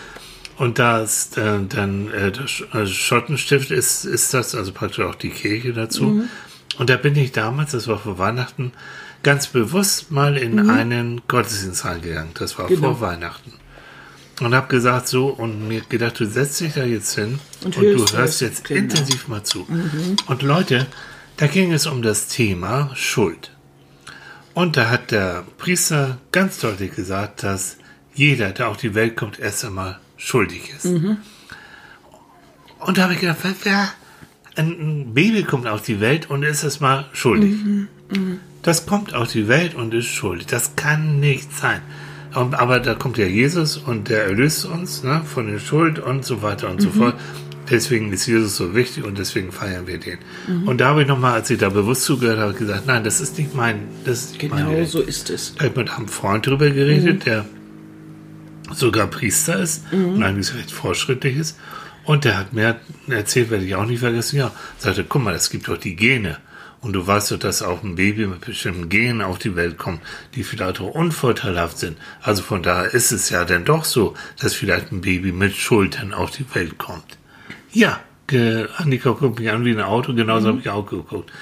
[0.57, 5.05] Und da ist äh, dann äh, das Sch- also Schottenstift ist, ist das, also praktisch
[5.05, 6.05] auch die Kirche dazu.
[6.05, 6.29] Mhm.
[6.79, 8.73] Und da bin ich damals, das war vor Weihnachten,
[9.23, 12.33] ganz bewusst mal in einen Gottesdienst reingegangen.
[12.35, 12.69] Das war Mhm.
[12.75, 12.95] Genau.
[12.95, 13.53] vor Weihnachten.
[14.41, 17.83] Und habe gesagt so und mir gedacht, du setzt dich da jetzt hin Und und,
[17.85, 18.81] du hörst jetzt Genau.
[18.81, 19.67] intensiv mal zu.
[20.27, 20.87] Und Leute,
[21.37, 23.51] da ging es um das Thema Schuld.
[24.55, 27.77] Und da hat der Priester ganz deutlich gesagt, dass
[28.15, 30.87] jeder, der auf die Welt kommt, erst einmal schuldig ist.
[30.87, 31.19] Und
[32.99, 33.89] da habe ich gedacht, wer,
[34.57, 37.55] ein, Baby kommt auf die Welt und ist erst mal schuldig.
[38.63, 40.47] Das kommt auf die Welt und ist schuldig.
[40.47, 41.81] Das kann nicht sein.
[42.53, 46.43] Aber da kommt ja Jesus und der erlöst uns ne, von der Schuld und so
[46.43, 47.15] weiter und so fort.
[47.71, 50.19] Deswegen ist Jesus so wichtig und deswegen feiern wir den.
[50.67, 53.37] Und da habe ich nochmal, als ich da bewusst zugehört habe, gesagt, nein, das ist
[53.37, 54.89] nicht mein, das ist meine Genau Welt.
[54.89, 55.55] so ist es.
[55.55, 57.45] Da habe ich mit einem Freund drüber geredet, der
[58.73, 61.59] sogar Priester ist und eigentlich recht fortschrittlich ist.
[62.05, 62.77] Und der hat mir
[63.09, 66.39] erzählt, werde ich auch nicht vergessen, ja, sagte, guck mal, es gibt doch die Gene.
[66.81, 70.01] Und du weißt doch, dass auch ein Baby mit bestimmten Genen auf die Welt kommt,
[70.37, 71.97] die vielleicht auch unvorteilhaft sind.
[72.23, 76.15] Also von daher ist es ja dann doch so, dass vielleicht ein Baby mit Schultern
[76.15, 77.19] auf die Welt kommt.
[77.73, 77.99] Ja,
[78.77, 81.33] Annika guckt mich an wie ein Auto, genauso habe ich auch geguckt.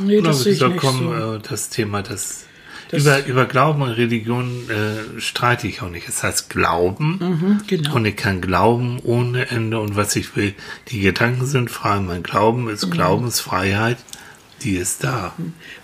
[0.00, 1.34] Nee, das sehe ich nicht komm, so.
[1.36, 2.44] äh, das Thema, das,
[2.90, 6.08] Das- über, über Glauben und Religion äh, streite ich auch nicht.
[6.08, 7.94] Es heißt Glauben Mhm, genau.
[7.94, 10.54] und ich kann glauben ohne Ende und was ich will.
[10.88, 12.00] Die Gedanken sind frei.
[12.00, 12.68] Mein Glauben Mhm.
[12.70, 13.98] ist Glaubensfreiheit,
[14.64, 15.34] die ist da.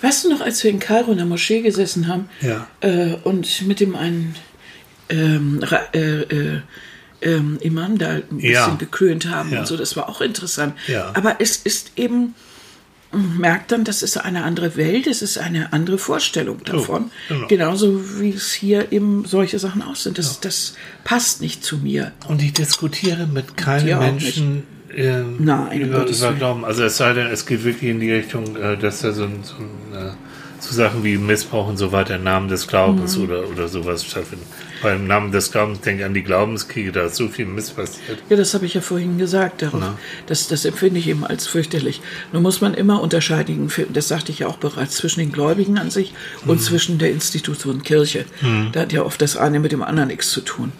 [0.00, 2.66] Weißt du noch, als wir in Kairo in der Moschee gesessen haben Ja.
[2.80, 4.34] äh, und mit dem einen
[5.08, 5.60] ähm,
[5.92, 6.60] äh, äh,
[7.22, 8.74] ähm, Imam da ein bisschen Ja.
[8.76, 9.60] geklönt haben Ja.
[9.60, 10.74] und so, das war auch interessant.
[10.86, 11.10] Ja.
[11.14, 12.34] Aber es ist eben,
[13.12, 17.10] man merkt dann, das ist eine andere Welt, es ist eine andere Vorstellung davon.
[17.28, 17.46] genau.
[17.48, 20.16] Genauso wie es hier eben solche Sachen auch sind.
[20.16, 22.12] Das, das passt nicht zu mir.
[22.28, 24.62] Und ich diskutiere mit keinem Menschen
[24.94, 26.38] äh, Nein, über, Gottes über Willen.
[26.38, 26.64] Glauben.
[26.64, 29.40] Also es sei denn, es geht wirklich in die Richtung, äh, dass da so, ein,
[29.42, 30.10] so, ein, äh,
[30.58, 33.24] so Sachen wie Missbrauch und so weiter im Namen des Glaubens Mhm.
[33.24, 34.44] oder, oder sowas stattfinden.
[34.82, 37.76] Weil im Namen des Glaubens denke ich an die Glaubenskriege, da ist so viel Mist
[37.76, 38.18] passiert.
[38.30, 39.60] Ja, das habe ich ja vorhin gesagt.
[39.60, 39.82] Darauf,
[40.26, 42.00] das, das empfinde ich eben als fürchterlich.
[42.32, 45.90] Nur muss man immer unterscheiden, das sagte ich ja auch bereits, zwischen den Gläubigen an
[45.90, 46.14] sich
[46.46, 48.24] und zwischen der Institution Kirche.
[48.72, 50.72] Da hat ja oft das eine mit dem anderen nichts zu tun.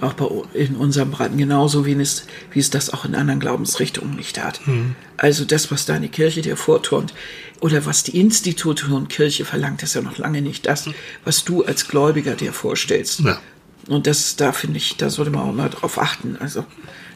[0.00, 4.14] Auch bei, in unserem Breiten genauso, wie es, wie es das auch in anderen Glaubensrichtungen
[4.16, 4.60] nicht hat.
[5.16, 7.14] Also das, was deine Kirche dir vorturnt
[7.60, 10.90] oder was die Institution Kirche verlangt, ist ja noch lange nicht das,
[11.24, 13.20] was du als Gläubiger dir vorstellst.
[13.20, 13.40] Ja.
[13.88, 16.36] Und das, da finde ich, da sollte man auch mal drauf achten.
[16.40, 16.64] Also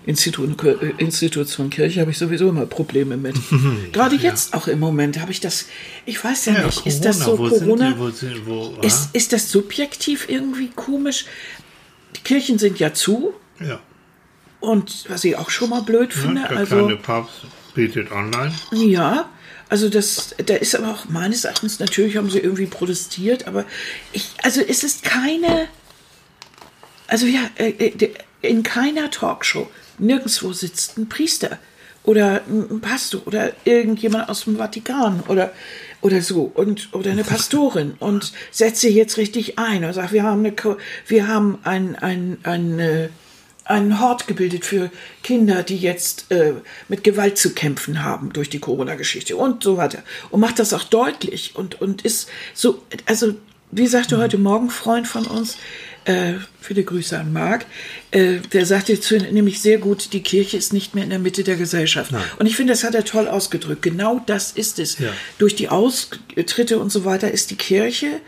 [0.06, 3.36] Institution, äh, Institution Kirche habe ich sowieso immer Probleme mit.
[3.92, 5.66] Gerade jetzt auch im Moment habe ich das,
[6.06, 7.92] ich weiß ja, Ja, nicht, ist das so Corona?
[7.92, 11.26] Die, wo, sind- wo, ist, ist das subjektiv irgendwie komisch?
[12.16, 13.80] Die Kirchen sind ja zu ja.
[14.60, 17.42] und was ich auch schon mal blöd Ja, finde, der also kleine Papst
[17.74, 18.52] betet online.
[18.72, 19.28] ja,
[19.68, 23.64] also das, da ist aber auch meines Erachtens, natürlich haben sie irgendwie protestiert, aber
[24.12, 25.68] ich, also es ist keine,
[27.06, 31.58] also ja, äh, äh, in keiner Talkshow, nirgendwo sitzt ein Priester
[32.02, 35.52] oder ein Pastor oder irgendjemand aus dem Vatikan oder
[36.00, 36.50] oder so.
[36.54, 37.94] Und oder eine Pastorin.
[37.98, 39.84] Und setzt sich jetzt richtig ein.
[39.84, 40.54] Und sagt, wir haben eine,
[41.06, 43.08] wir haben ein ein ein äh,
[43.64, 44.90] einen Hort gebildet für
[45.22, 46.54] Kinder, die jetzt äh,
[46.88, 49.36] mit Gewalt zu kämpfen haben durch die Corona-Geschichte.
[49.36, 50.02] Und so weiter.
[50.30, 51.54] Und macht das auch deutlich.
[51.54, 53.34] Und, und ist so, also
[53.70, 55.56] wie sagte heute Morgen Freund von uns,
[56.04, 57.66] äh, viele Grüße an Marc,
[58.10, 61.44] äh, der sagte zu, nämlich sehr gut, die Kirche ist nicht mehr in der Mitte
[61.44, 62.12] der Gesellschaft.
[62.38, 63.82] Und ich finde, das hat er toll ausgedrückt.
[63.82, 64.98] Genau das ist es.
[64.98, 65.10] Ja.
[65.38, 68.20] Durch die Austritte und so weiter ist die Kirche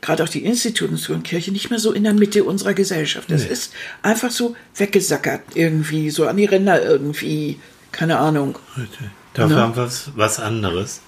[0.00, 3.30] gerade auch die Institution Kirche nicht mehr so in der Mitte unserer Gesellschaft.
[3.32, 7.58] Das ist einfach so weggesackert irgendwie, so an die Ränder irgendwie,
[7.90, 8.56] keine Ahnung.
[8.76, 9.08] Richtig.
[9.34, 9.62] Dafür Ne?
[9.62, 11.00] haben wir was, was anderes.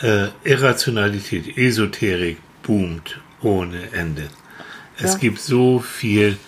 [0.00, 4.28] Äh, Irrationalität, Esoterik boomt ohne Ende.
[5.02, 5.18] Es Ja.
[5.18, 6.38] gibt so viel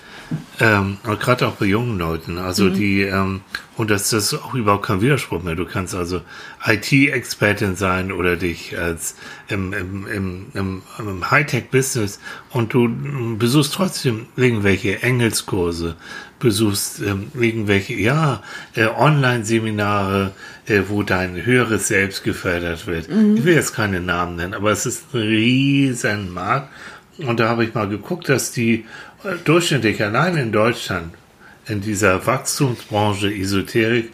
[0.61, 2.39] Ähm, gerade auch bei jungen Leuten.
[2.39, 2.75] Also mhm.
[2.75, 3.43] die, ähm,
[3.77, 5.57] und das, das ist auch überhaupt kein Widerspruch mehr.
[5.57, 6.23] Du kannst also
[6.65, 9.15] IT-Expertin sein oder dich als
[9.49, 12.19] im, im, im, im, im Hightech-Business
[12.51, 12.89] und du
[13.37, 15.97] besuchst trotzdem irgendwelche Engelskurse,
[16.39, 18.43] besuchst ähm, irgendwelche, ja,
[18.75, 20.33] äh, Online-Seminare,
[20.67, 23.11] äh, wo dein höheres Selbst gefördert wird.
[23.11, 23.37] Mhm.
[23.37, 26.71] Ich will jetzt keine Namen nennen, aber es ist ein riesen Markt.
[27.19, 28.85] Und da habe ich mal geguckt, dass die
[29.25, 31.15] äh, durchschnittlich allein in Deutschland
[31.67, 34.11] in dieser Wachstumsbranche Esoterik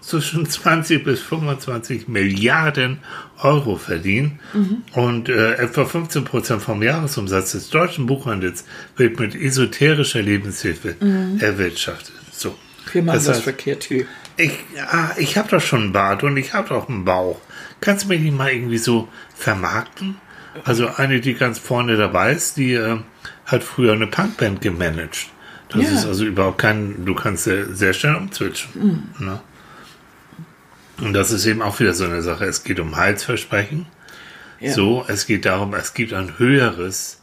[0.00, 2.98] zwischen 20 bis 25 Milliarden
[3.42, 4.82] Euro verdienen mhm.
[4.92, 8.64] und äh, etwa 15 Prozent vom Jahresumsatz des deutschen Buchhandels
[8.96, 11.38] wird mit esoterischer Lebenshilfe mhm.
[11.40, 12.14] erwirtschaftet.
[12.32, 12.54] So.
[12.92, 14.06] Wir machen das, das heißt, verkehrt hier.
[14.36, 14.52] Ich,
[14.90, 17.40] ah, ich habe doch schon einen Bart und ich habe doch einen Bauch.
[17.80, 20.16] Kannst du mir die mal irgendwie so vermarkten?
[20.64, 22.98] Also eine, die ganz vorne dabei ist, die äh,
[23.46, 25.28] hat früher eine Punkband gemanagt.
[25.68, 25.90] Das ja.
[25.90, 28.70] ist also überhaupt kein, du kannst sehr, sehr schnell umzwitschen.
[29.18, 29.26] Mhm.
[29.26, 29.40] Ne?
[30.98, 32.44] Und das ist eben auch wieder so eine Sache.
[32.44, 33.86] Es geht um Heilsversprechen.
[34.60, 34.72] Ja.
[34.72, 37.20] So, es geht darum, es gibt ein höheres.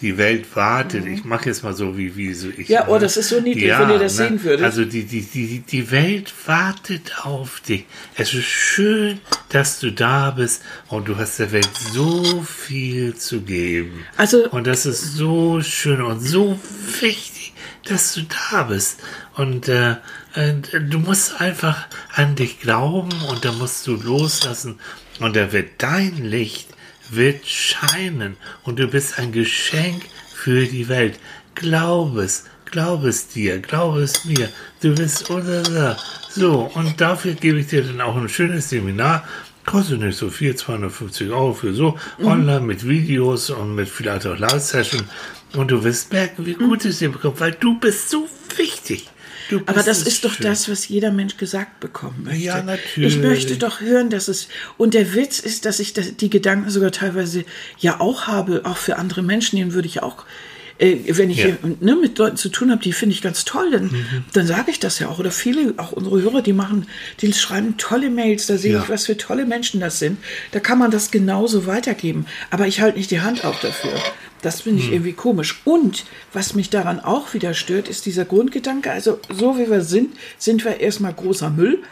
[0.00, 1.04] Die Welt wartet.
[1.04, 1.14] Mhm.
[1.14, 2.68] Ich mache jetzt mal so, wie, wie so ich.
[2.68, 4.28] Ja, oh, das ist so niedlich, ja, wenn ihr das ne?
[4.28, 4.64] sehen würdet.
[4.64, 7.84] Also die, die, die, die Welt wartet auf dich.
[8.16, 13.42] Es ist schön, dass du da bist und du hast der Welt so viel zu
[13.42, 14.04] geben.
[14.16, 14.48] Also.
[14.50, 16.58] Und das ist so schön und so
[17.00, 17.52] wichtig,
[17.84, 19.00] dass du da bist.
[19.34, 19.96] Und äh,
[20.34, 20.54] äh,
[20.88, 24.78] du musst einfach an dich glauben und da musst du loslassen
[25.18, 26.68] und da wird dein Licht
[27.10, 30.02] wird scheinen und du bist ein Geschenk
[30.34, 31.18] für die Welt.
[31.54, 34.48] Glaub es, glaub es dir, glaub es mir.
[34.80, 35.96] Du bist oder
[36.30, 39.24] so und dafür gebe ich dir dann auch ein schönes Seminar.
[39.66, 42.26] Kostet nicht so viel, 250 Euro für so, mhm.
[42.26, 45.02] online mit Videos und mit vielleicht auch Live-Session.
[45.54, 49.08] Und du wirst merken, wie gut es dir bekommt, weil du bist so wichtig.
[49.66, 50.46] Aber das ist doch schön.
[50.46, 52.42] das, was jeder Mensch gesagt bekommen möchte.
[52.42, 53.16] Ja, natürlich.
[53.16, 54.48] Ich möchte doch hören, dass es.
[54.76, 57.44] Und der Witz ist, dass ich die Gedanken sogar teilweise
[57.78, 60.24] ja auch habe, auch für andere Menschen, denen würde ich auch
[60.80, 61.56] äh, wenn ich ja.
[61.80, 64.24] ne, mit Leuten zu tun habe, die finde ich ganz toll, dann, mhm.
[64.32, 65.18] dann sage ich das ja auch.
[65.18, 66.86] Oder viele, auch unsere Hörer, die machen,
[67.20, 68.82] die schreiben tolle Mails, da sehe ja.
[68.82, 70.18] ich, was für tolle Menschen das sind.
[70.52, 72.24] Da kann man das genauso weitergeben.
[72.50, 73.92] Aber ich halte nicht die Hand auf dafür.
[74.42, 74.94] Das finde ich hm.
[74.94, 75.60] irgendwie komisch.
[75.64, 78.90] Und was mich daran auch wieder stört, ist dieser Grundgedanke.
[78.90, 81.82] Also, so wie wir sind, sind wir erstmal großer Müll.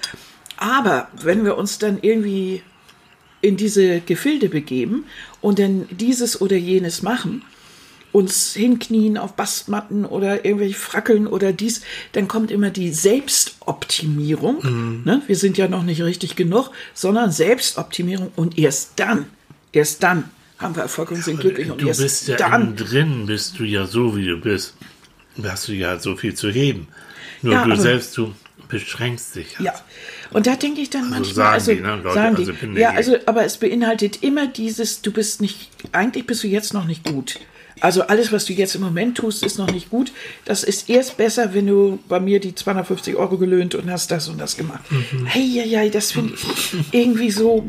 [0.57, 2.63] Aber wenn wir uns dann irgendwie
[3.41, 5.05] in diese Gefilde begeben
[5.41, 7.43] und dann dieses oder jenes machen,
[8.11, 11.83] uns hinknien auf Bastmatten oder irgendwelche Frackeln oder dies,
[12.13, 14.59] dann kommt immer die Selbstoptimierung.
[14.63, 15.03] Mhm.
[15.05, 15.23] Ne?
[15.27, 19.27] Wir sind ja noch nicht richtig genug, sondern Selbstoptimierung und erst dann,
[19.73, 20.25] erst dann
[20.59, 21.71] haben wir Erfolg und sind glücklich.
[21.71, 24.75] Und du bist ja dann, drin, bist du ja so, wie du bist.
[25.37, 26.89] Da hast du ja so viel zu geben.
[27.43, 28.35] Nur ja, du selbst, du
[28.69, 29.59] beschränkst dich.
[29.59, 29.67] Halt.
[29.67, 29.75] Ja.
[30.31, 31.97] Und da denke ich dann also manchmal, sagen also, die, ne?
[31.97, 36.27] Leute, sagen die, also ja, also, aber es beinhaltet immer dieses, du bist nicht, eigentlich
[36.27, 37.39] bist du jetzt noch nicht gut.
[37.81, 40.13] Also alles, was du jetzt im Moment tust, ist noch nicht gut.
[40.45, 44.29] Das ist erst besser, wenn du bei mir die 250 Euro gelöhnt und hast das
[44.29, 44.81] und das gemacht.
[44.91, 45.27] Mhm.
[45.27, 47.65] Hey, ja, ja, das finde ich irgendwie so,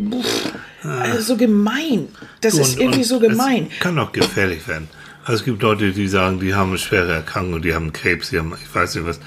[0.84, 2.08] also so gemein.
[2.42, 3.68] Das du, ist und, irgendwie und so gemein.
[3.80, 4.88] kann auch gefährlich werden.
[5.30, 8.40] Also es gibt Leute, die sagen, die haben eine schwere Erkrankung, die haben Krebs, die
[8.40, 9.20] haben, ich weiß nicht was.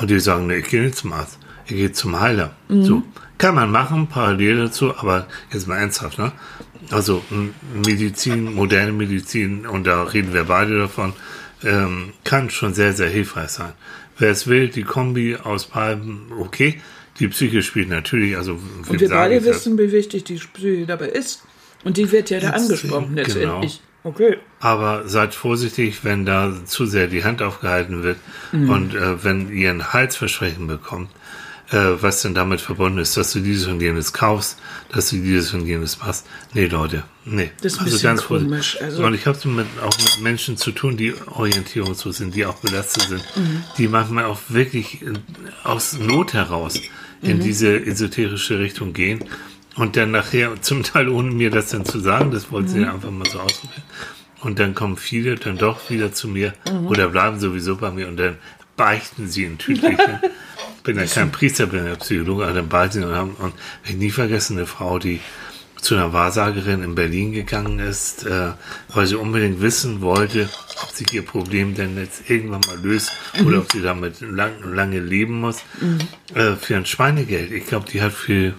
[0.00, 1.39] Und die sagen, nee, ich gehe nicht zum Arzt.
[1.70, 2.54] Ich gehe zum Heiler.
[2.68, 2.84] Mhm.
[2.84, 3.02] So.
[3.38, 6.32] Kann man machen, parallel dazu, aber jetzt mal ernsthaft, ne?
[6.90, 7.22] Also
[7.86, 11.14] Medizin, moderne Medizin, und da reden wir beide davon,
[11.62, 13.72] ähm, kann schon sehr, sehr hilfreich sein.
[14.18, 16.80] Wer es will, die Kombi aus beiden, okay.
[17.18, 21.42] Die Psyche spielt natürlich, also und wir beide wissen, wie wichtig die Psyche dabei ist.
[21.84, 23.80] Und die wird ja da angesprochen letztendlich.
[24.02, 24.12] Genau.
[24.14, 24.38] Okay.
[24.60, 28.16] Aber seid vorsichtig, wenn da zu sehr die Hand aufgehalten wird
[28.52, 28.70] mhm.
[28.70, 31.10] und äh, wenn ihr ein Heilsversprechen bekommt,
[31.70, 34.58] äh, was denn damit verbunden ist, dass du dieses und jenes kaufst,
[34.92, 36.26] dass du dieses und jenes machst.
[36.52, 37.50] Nee, Leute, nee.
[37.62, 38.80] Das ist also ganz komisch.
[38.80, 43.04] Also und ich habe auch mit Menschen zu tun, die orientierungslos sind, die auch belastet
[43.04, 43.62] sind, mhm.
[43.78, 45.04] die manchmal auch wirklich
[45.62, 46.80] aus Not heraus
[47.22, 47.42] in mhm.
[47.42, 49.24] diese esoterische Richtung gehen
[49.76, 52.72] und dann nachher, zum Teil ohne mir das dann zu sagen, das wollte mhm.
[52.72, 53.82] sie einfach mal so ausprobieren.
[54.42, 56.86] Und dann kommen viele dann doch wieder zu mir mhm.
[56.86, 58.38] oder bleiben sowieso bei mir und dann
[58.80, 60.20] beichten sie in Tütlichen.
[60.76, 63.52] Ich bin ja kein Priester, bin ja Psychologe, aber dann beichten und haben, und
[63.84, 65.20] ich nie vergessen, eine Frau, die
[65.78, 68.52] zu einer Wahrsagerin in Berlin gegangen ist, äh,
[68.88, 70.48] weil sie unbedingt wissen wollte,
[70.82, 73.46] ob sich ihr Problem denn jetzt irgendwann mal löst mhm.
[73.46, 75.58] oder ob sie damit lang, lange leben muss.
[75.82, 75.98] Mhm.
[76.34, 77.52] Äh, für ein Schweinegeld.
[77.52, 78.54] Ich glaube, die hat für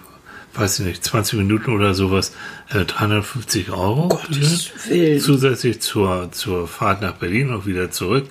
[0.54, 2.34] weiß ich nicht, 20 Minuten oder sowas,
[2.70, 4.08] äh, 350 Euro.
[4.08, 5.20] Gottes Willen.
[5.20, 8.28] Zusätzlich zur, zur Fahrt nach Berlin und wieder zurück.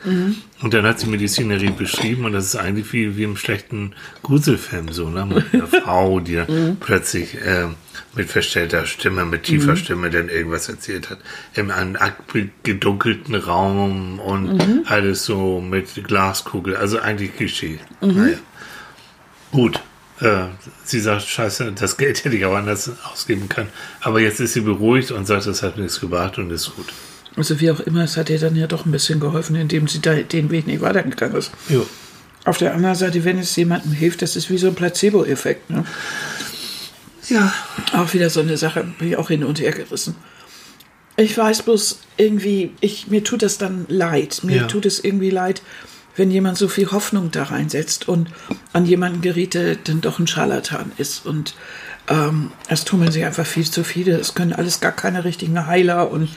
[0.62, 3.38] Und dann hat sie mir die Szenerie beschrieben und das ist eigentlich wie, wie im
[3.38, 5.26] schlechten Gruselfilm so, ne?
[5.26, 7.68] Mit einer Frau, die dann plötzlich äh,
[8.16, 11.20] mit verstellter Stimme, mit tiefer Stimme dann irgendwas erzählt hat.
[11.56, 11.98] In einem
[12.64, 17.80] gedunkelten Raum und alles so mit Glaskugel, also eigentlich Klischee.
[18.02, 18.38] Naja.
[19.52, 19.82] Gut.
[20.22, 20.46] Äh,
[20.86, 23.70] sie sagt, scheiße, das Geld hätte ich auch anders ausgeben können.
[24.02, 26.88] Aber jetzt ist sie beruhigt und sagt, das hat nichts gebracht und ist gut.
[27.36, 30.00] Also wie auch immer, es hat ihr dann ja doch ein bisschen geholfen, indem sie
[30.02, 31.52] da den Weg nicht weitergegangen ist.
[31.70, 31.86] Jo.
[32.44, 35.70] Auf der anderen Seite, wenn es jemandem hilft, das ist wie so ein Placebo-Effekt.
[35.70, 35.86] Ne?
[37.30, 37.54] Ja.
[37.94, 40.16] Auch wieder so eine Sache, bin ich auch hin und her gerissen.
[41.18, 44.42] Ich weiß bloß irgendwie, ich, mir tut das dann leid.
[44.44, 44.68] Mir Ja.
[44.68, 45.62] tut es irgendwie leid,
[46.16, 48.30] wenn jemand so viel Hoffnung da reinsetzt und
[48.74, 51.26] an jemanden gerät, der dann doch ein Scharlatan ist.
[51.26, 51.56] Und
[52.10, 54.16] ähm, es tummeln sich einfach viel zu viele.
[54.18, 56.30] Es können alles gar keine richtigen Heiler und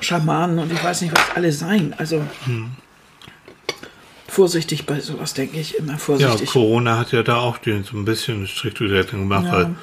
[0.00, 1.94] Schamanen und ich weiß nicht, was alle sein.
[1.96, 2.24] Also
[4.28, 6.48] vorsichtig bei sowas, denke ich, immer Ja, vorsichtig.
[6.50, 9.52] Corona hat ja da auch den so ein bisschen Strickdurchsetzung gemacht, Ja.
[9.52, 9.74] weil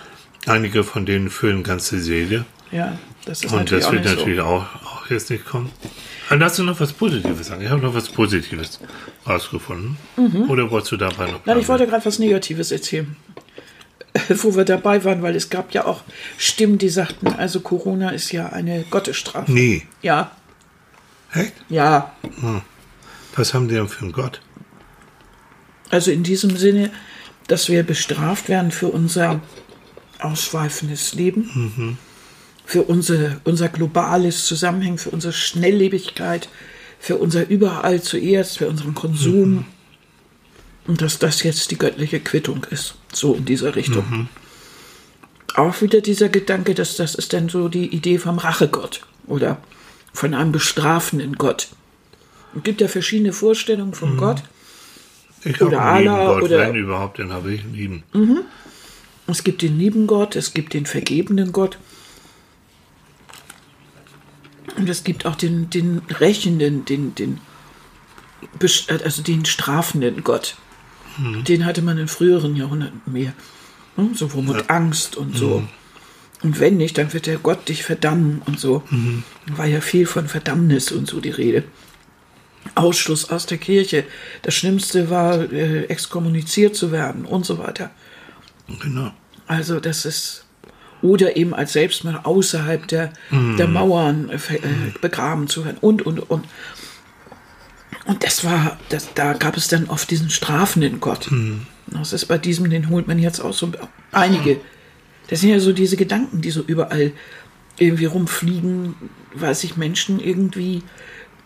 [0.47, 2.45] einige von denen füllen ganze Seele.
[2.71, 4.43] Ja, das ist Und natürlich das wird natürlich so.
[4.45, 5.71] auch, auch jetzt nicht kommen.
[6.29, 7.61] Und hast du noch was Positives sagen?
[7.63, 8.79] Ich habe noch was Positives
[9.27, 9.97] rausgefunden.
[10.47, 11.41] Oder wolltest du dabei noch Mhm.
[11.45, 13.15] Nein, ich wollte gerade was Negatives erzählen.
[14.29, 16.01] Wo wir dabei waren, weil es gab ja auch
[16.37, 19.51] Stimmen, die sagten, also Corona ist ja eine Gottesstrafe.
[19.51, 19.83] Nee.
[20.01, 20.31] Ja,
[21.33, 21.53] Echt?
[21.69, 22.11] ja.
[23.35, 24.41] Was haben die denn für einen Gott?
[25.91, 26.91] Also in diesem Sinne,
[27.47, 29.41] dass wir bestraft werden für unser
[30.19, 31.97] ausschweifendes Leben,
[32.69, 36.49] für unser, unser globales Zusammenhängen, für unsere Schnelllebigkeit,
[36.99, 39.65] für unser Überall zuerst, für unseren Konsum.
[40.85, 44.29] Und dass das jetzt die göttliche Quittung ist, so in dieser Richtung.
[45.55, 49.57] Auch wieder dieser Gedanke, dass das ist dann so die Idee vom Rachegott oder
[50.13, 51.69] von einem bestrafenden Gott.
[52.55, 54.43] Es gibt ja verschiedene Vorstellungen von Gott.
[55.43, 58.03] Ich habe Oder Allah Gott, oder- wenn überhaupt, den habe ich lieben.
[59.25, 61.79] Es gibt den lieben Gott, es gibt den vergebenen Gott.
[64.79, 67.39] Und es gibt auch den, den rächenden, den, den,
[69.03, 70.55] also den strafenden Gott.
[71.43, 73.33] Den hatte man in früheren Jahrhunderten mehr.
[73.95, 75.63] Hm, So wo mit Angst und so.
[76.41, 78.83] Und wenn nicht, dann wird der Gott dich verdammen und so.
[79.47, 81.65] War ja viel von Verdammnis und so die Rede.
[82.75, 84.05] Ausschluss aus der Kirche.
[84.43, 87.91] Das Schlimmste war, äh, exkommuniziert zu werden und so weiter.
[88.81, 89.11] Genau.
[89.47, 90.45] Also das ist
[91.01, 93.13] oder eben als Selbstmord außerhalb der,
[93.57, 94.59] der Mauern äh, äh,
[95.01, 96.45] begraben zu werden und und und.
[98.05, 101.29] Und das war, das, da gab es dann oft diesen strafenden Gott.
[101.87, 103.71] Das ist bei diesem, den holt man jetzt auch so
[104.11, 104.59] einige.
[105.27, 107.11] Das sind ja so diese Gedanken, die so überall
[107.77, 108.95] irgendwie rumfliegen,
[109.33, 110.81] weil sich Menschen irgendwie,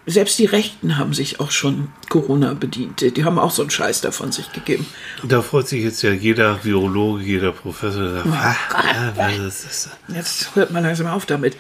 [0.06, 3.02] selbst die Rechten haben sich auch schon Corona bedient.
[3.16, 4.86] Die haben auch so einen Scheiß davon sich gegeben.
[5.24, 8.16] Da freut sich jetzt ja jeder Virologe, jeder Professor.
[8.16, 9.90] Sagt, Oh ah, ah, was ist das?
[10.16, 11.56] Jetzt hört man langsam auf damit.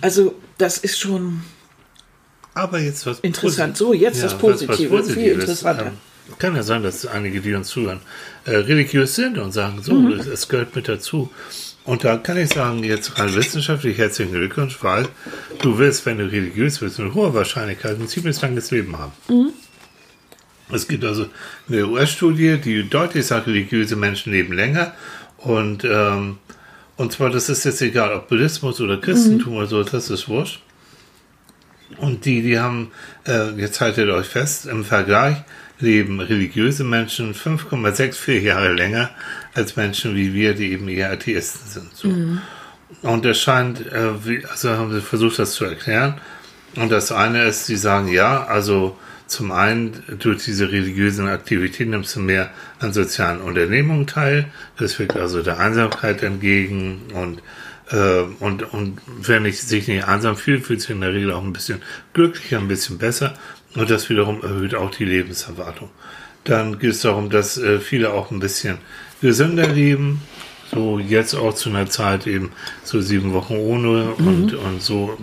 [0.00, 1.42] Also, das ist schon
[2.54, 3.74] Aber jetzt was Interessant.
[3.74, 5.12] Posit- So, jetzt das was- was Positive.
[5.14, 5.86] Viel interessanter.
[5.86, 5.92] Ähm,
[6.38, 8.00] kann ja sein, dass einige, die uns zuhören,
[8.44, 10.12] äh, religiös sind und sagen, so, Mhm.
[10.20, 11.30] es gehört mit dazu.
[11.88, 15.08] Und da kann ich sagen, jetzt rein wissenschaftlich herzlichen Glückwunsch, weil
[15.62, 19.12] du wirst, wenn du religiös bist, mit hoher Wahrscheinlichkeit ein ziemlich langes Leben haben.
[19.30, 19.52] Mhm.
[20.70, 21.28] Es gibt also
[21.66, 24.92] eine US-Studie, die deutlich sagt, religiöse Menschen leben länger.
[25.38, 26.36] Und, ähm,
[26.98, 29.58] und zwar, das ist jetzt egal, ob Buddhismus oder Christentum Mhm.
[29.60, 30.60] oder so, das ist wurscht.
[31.96, 32.90] Und die, die haben,
[33.26, 35.38] äh, jetzt haltet euch fest, im Vergleich
[35.80, 39.10] leben religiöse Menschen 5,64 Jahre länger
[39.54, 41.94] als Menschen wie wir, die eben eher Atheisten sind.
[41.94, 42.08] So.
[43.02, 46.20] Und es scheint, äh, also haben sie versucht, das zu erklären.
[46.76, 52.16] Und das eine ist, sie sagen, ja, also zum einen durch diese religiösen Aktivitäten nimmst
[52.16, 54.46] du mehr an sozialen Unternehmungen teil.
[54.78, 57.42] Das wirkt also der Einsamkeit entgegen und
[57.90, 61.42] äh, und, und wer nicht, sich nicht einsam fühlt, fühlt sich in der Regel auch
[61.42, 63.34] ein bisschen glücklicher, ein bisschen besser.
[63.74, 65.90] Und das wiederum erhöht auch die Lebenserwartung.
[66.44, 68.78] Dann geht es darum, dass äh, viele auch ein bisschen
[69.20, 70.22] gesünder leben.
[70.70, 72.50] So jetzt auch zu einer Zeit eben
[72.84, 75.16] so sieben Wochen ohne und, und so.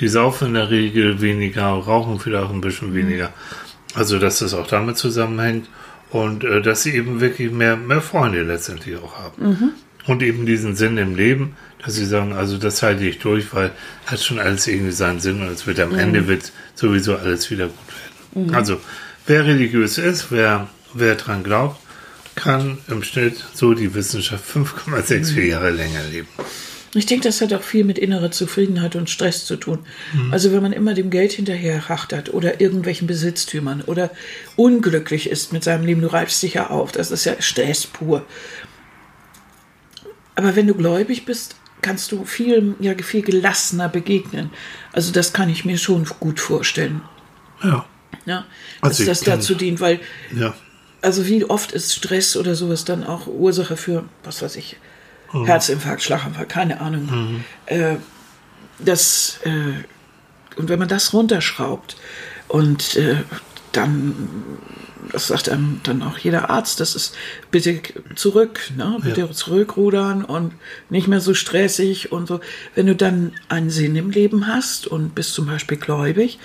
[0.00, 3.32] Die saufen in der Regel weniger, rauchen vielleicht auch ein bisschen weniger.
[3.94, 5.68] Also, dass das auch damit zusammenhängt.
[6.10, 9.32] Und äh, dass sie eben wirklich mehr, mehr Freunde letztendlich auch haben.
[10.06, 13.72] Und eben diesen Sinn im Leben, dass sie sagen, also das halte ich durch, weil
[14.06, 17.66] hat schon alles irgendwie seinen Sinn und es wird am Ende wird sowieso alles wieder
[17.66, 17.76] gut
[18.34, 18.54] werden.
[18.54, 18.80] Also
[19.26, 21.78] wer religiös ist, wer, wer dran glaubt
[22.34, 26.28] kann im Schnitt so die Wissenschaft 5,64 Jahre länger leben.
[26.94, 29.78] Ich denke, das hat auch viel mit innerer Zufriedenheit und Stress zu tun.
[30.30, 34.10] Also wenn man immer dem Geld hinterher hachtert oder irgendwelchen Besitztümern oder
[34.56, 38.26] unglücklich ist mit seinem Leben, du reibst dich ja auf, das ist ja Stress pur.
[40.34, 44.50] Aber wenn du gläubig bist, kannst du viel, ja, viel gelassener begegnen.
[44.92, 47.02] Also das kann ich mir schon gut vorstellen.
[47.62, 47.84] Ja.
[48.24, 48.44] Ja,
[48.80, 50.00] dass Also das dazu dient, weil
[50.34, 50.54] Ja.
[51.00, 54.76] also wie oft ist Stress oder sowas dann auch Ursache für, was weiß ich,
[55.32, 57.42] Herzinfarkt, Schlaganfall, keine Ahnung.
[57.66, 57.96] Äh,
[58.78, 59.82] das, äh,
[60.58, 61.96] und wenn man das runterschraubt
[62.48, 63.16] und äh,
[63.72, 64.14] dann,
[65.10, 67.14] das sagt einem dann auch jeder Arzt, das ist
[67.50, 67.80] bitte
[68.14, 68.98] zurück, ne?
[69.02, 70.52] bitte zurückrudern und
[70.90, 72.40] nicht mehr so stressig und so.
[72.74, 76.38] Wenn du dann einen Sinn im Leben hast und bist zum Beispiel gläubig,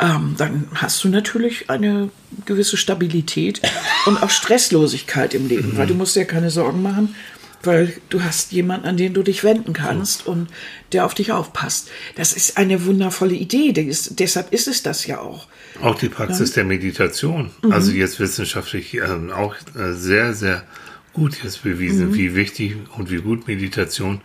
[0.00, 2.10] ähm, dann hast du natürlich eine
[2.46, 3.60] gewisse Stabilität
[4.06, 7.16] und auch Stresslosigkeit im Leben, weil du musst dir keine Sorgen machen,
[7.62, 10.48] weil du hast jemanden, an den du dich wenden kannst und
[10.92, 11.88] der auf dich aufpasst.
[12.14, 15.48] Das ist eine wundervolle Idee, ist, deshalb ist es das ja auch.
[15.82, 20.64] Auch die Praxis der Meditation, also jetzt wissenschaftlich ähm, auch äh, sehr, sehr
[21.12, 24.20] gut jetzt bewiesen, wie wichtig und wie gut Meditation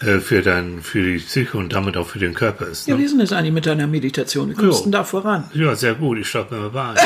[0.00, 2.86] äh, für dein, für die Psyche und damit auch für den Körper ist.
[2.88, 3.00] Ja, Ne?
[3.00, 4.50] wie ist denn das eigentlich mit deiner Meditation?
[4.50, 5.50] Wie kommst du denn da voran?
[5.54, 6.18] Ja, sehr gut.
[6.18, 6.94] Ich schlafe mir bei.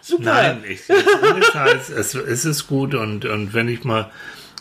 [0.00, 0.22] Super.
[0.22, 4.10] Nein, ich, Scheiß, es, es ist gut und, und wenn ich mal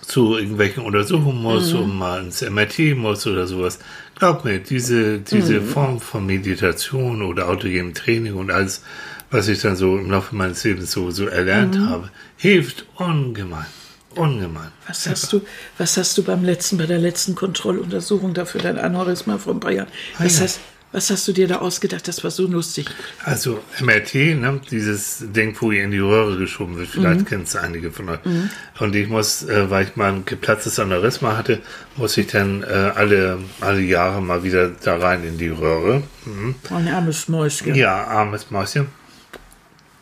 [0.05, 3.79] zu irgendwelchen Untersuchungen muss und mal ins MRT muss oder sowas,
[4.15, 8.83] glaub mir, diese, diese Form von Meditation oder autogenem Training und alles,
[9.31, 13.65] was ich dann so im Laufe meines Lebens so, so erlernt habe, hilft ungemein.
[14.15, 14.67] Ungemein.
[14.87, 15.41] Was hast du,
[15.79, 19.87] was hast du beim letzten, bei der letzten Kontrolluntersuchung dafür dein Aneurysma ein paar Jahren?
[20.19, 20.43] Was, Ah, ja.
[20.43, 20.59] hast,
[20.93, 22.07] was hast du dir da ausgedacht?
[22.07, 22.87] Das war so lustig.
[23.25, 27.55] Also MRT, ne, dieses Ding, wo ihr in die Röhre geschoben wird, vielleicht kennt es
[27.55, 28.19] einige von euch.
[28.79, 31.61] Und ich muss, äh, weil ich mal ein geplatztes Aneurysma hatte,
[31.97, 36.03] muss ich dann äh, alle, alle Jahre mal wieder da rein in die Röhre.
[36.25, 36.55] Mhm.
[36.69, 37.75] Ein armes Mäuschen.
[37.75, 38.87] Ja, armes Mäuschen.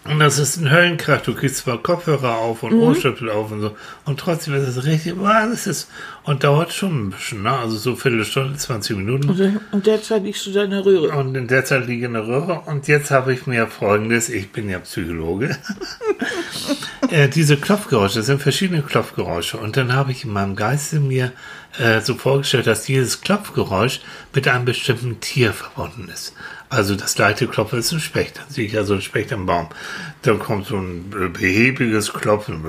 [0.03, 1.21] Und das ist ein Höllenkrach.
[1.21, 3.75] Du kriegst zwar Kopfhörer auf und Ohrstöpsel auf und so.
[4.05, 5.89] Und trotzdem ist es richtig, boah, das ist,
[6.23, 7.51] und dauert schon ein bisschen, ne?
[7.51, 9.29] Also so Viertelstunde, 20 Minuten.
[9.29, 11.15] Und, und derzeit liegst du da in der Röhre.
[11.15, 12.63] Und in der Zeit liege ich in der Röhre.
[12.65, 15.55] Und jetzt habe ich mir folgendes, ich bin ja Psychologe,
[17.11, 19.57] äh, diese Klopfgeräusche, das sind verschiedene Klopfgeräusche.
[19.57, 21.31] Und dann habe ich in meinem Geiste mir
[21.77, 24.01] äh, so vorgestellt, dass dieses Klopfgeräusch
[24.33, 26.33] mit einem bestimmten Tier verbunden ist.
[26.69, 28.37] Also das leichte Klopfen ist ein Specht.
[28.37, 29.67] Dann sehe ich ja so einen Specht am Baum.
[30.21, 32.63] Dann kommt so ein äh, behäbiges Klopfen.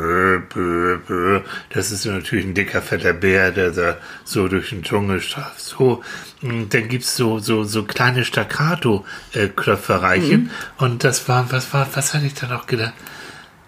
[1.70, 5.61] Das ist natürlich ein dicker, fetter Bär, der da so durch den Dschungel streift.
[5.61, 6.03] So,
[6.40, 10.50] mh, dann gibt's so, so, so kleine Staccato-Klöpfereichen.
[10.78, 12.94] Und das war, was war, was hatte ich da noch gedacht?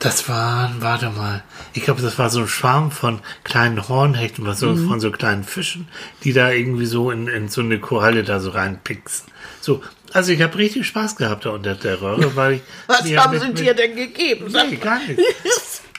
[0.05, 1.42] Das waren, warte mal,
[1.72, 5.44] ich glaube, das war so ein Schwarm von kleinen Hornhechten, was so, von so kleinen
[5.44, 5.88] Fischen,
[6.24, 9.24] die da irgendwie so in, in so eine Koralle da so reinpixen.
[9.62, 9.82] So,
[10.12, 13.55] also ich habe richtig Spaß gehabt da unter der Röhre, weil ich Was haben sie
[13.55, 14.52] dir denn gegeben?
[14.52, 15.18] Nee, gar nicht.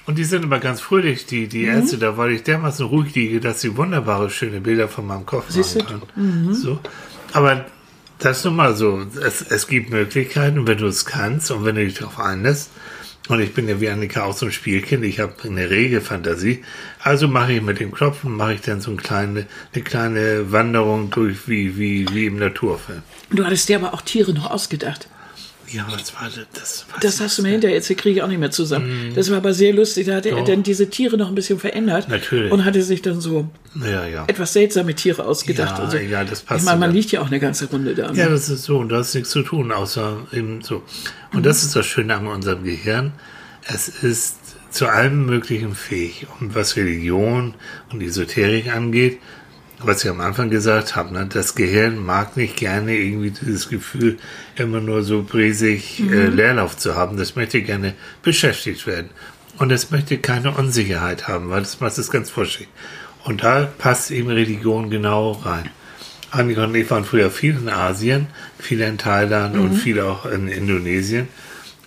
[0.05, 3.39] Und die sind immer ganz fröhlich, die, die Ärzte, da weil ich dermaßen ruhig liege,
[3.39, 6.53] dass sie wunderbare, schöne Bilder von meinem Kopf Siehst machen können.
[6.53, 6.79] So.
[7.33, 7.65] Aber
[8.19, 9.03] das ist nun mal so.
[9.19, 12.69] Es, es gibt Möglichkeiten, wenn du es kannst und wenn du dich darauf einlässt.
[13.28, 15.03] Und ich bin ja wie Annika auch so ein Spielkind.
[15.03, 16.63] Ich habe eine rege Fantasie.
[16.99, 21.09] Also mache ich mit dem Klopfen, mache ich dann so eine kleine, eine kleine Wanderung
[21.09, 23.01] durch, wie, wie, wie im Naturfilm.
[23.32, 25.07] Du hattest dir aber auch Tiere noch ausgedacht.
[25.72, 28.39] Ja, das war, das war Das hast du mir hinterher erzählt, kriege ich auch nicht
[28.39, 29.11] mehr zusammen.
[29.16, 30.05] Das war aber sehr lustig.
[30.07, 30.38] Da hat er Mhm.
[30.39, 30.45] Doch.
[30.47, 32.07] dann diese Tiere noch ein bisschen verändert.
[32.09, 32.51] Natürlich.
[32.51, 34.24] Und hatte sich dann so Ja, ja.
[34.28, 35.78] etwas seltsame Tiere ausgedacht.
[35.78, 35.97] Ja, und so.
[35.97, 38.11] ja, das passt Ich meine, man liegt ja auch eine ganze Runde da.
[38.11, 38.18] ne?
[38.18, 38.78] Ja, das ist so.
[38.78, 40.84] Und da ist nichts zu tun, außer eben so.
[41.34, 43.13] Und das ist das Schöne an unserem Gehirn.
[43.68, 44.38] Es ist
[44.70, 46.28] zu allem Möglichen fähig.
[46.39, 47.53] Und was Religion
[47.91, 49.20] und Esoterik angeht,
[49.80, 54.17] was ich am Anfang gesagt habe, ne, das Gehirn mag nicht gerne irgendwie dieses Gefühl,
[54.55, 57.17] immer nur so bresig äh, Leerlauf zu haben.
[57.17, 59.09] Das möchte gerne beschäftigt werden.
[59.57, 62.67] Und es möchte keine Unsicherheit haben, weil das macht es ganz forschig.
[63.23, 65.69] Und da passt eben Religion genau rein.
[66.32, 68.28] Annika und ich waren früher viel in Asien,
[68.59, 71.30] viel in Thailand und viel auch in Indonesien.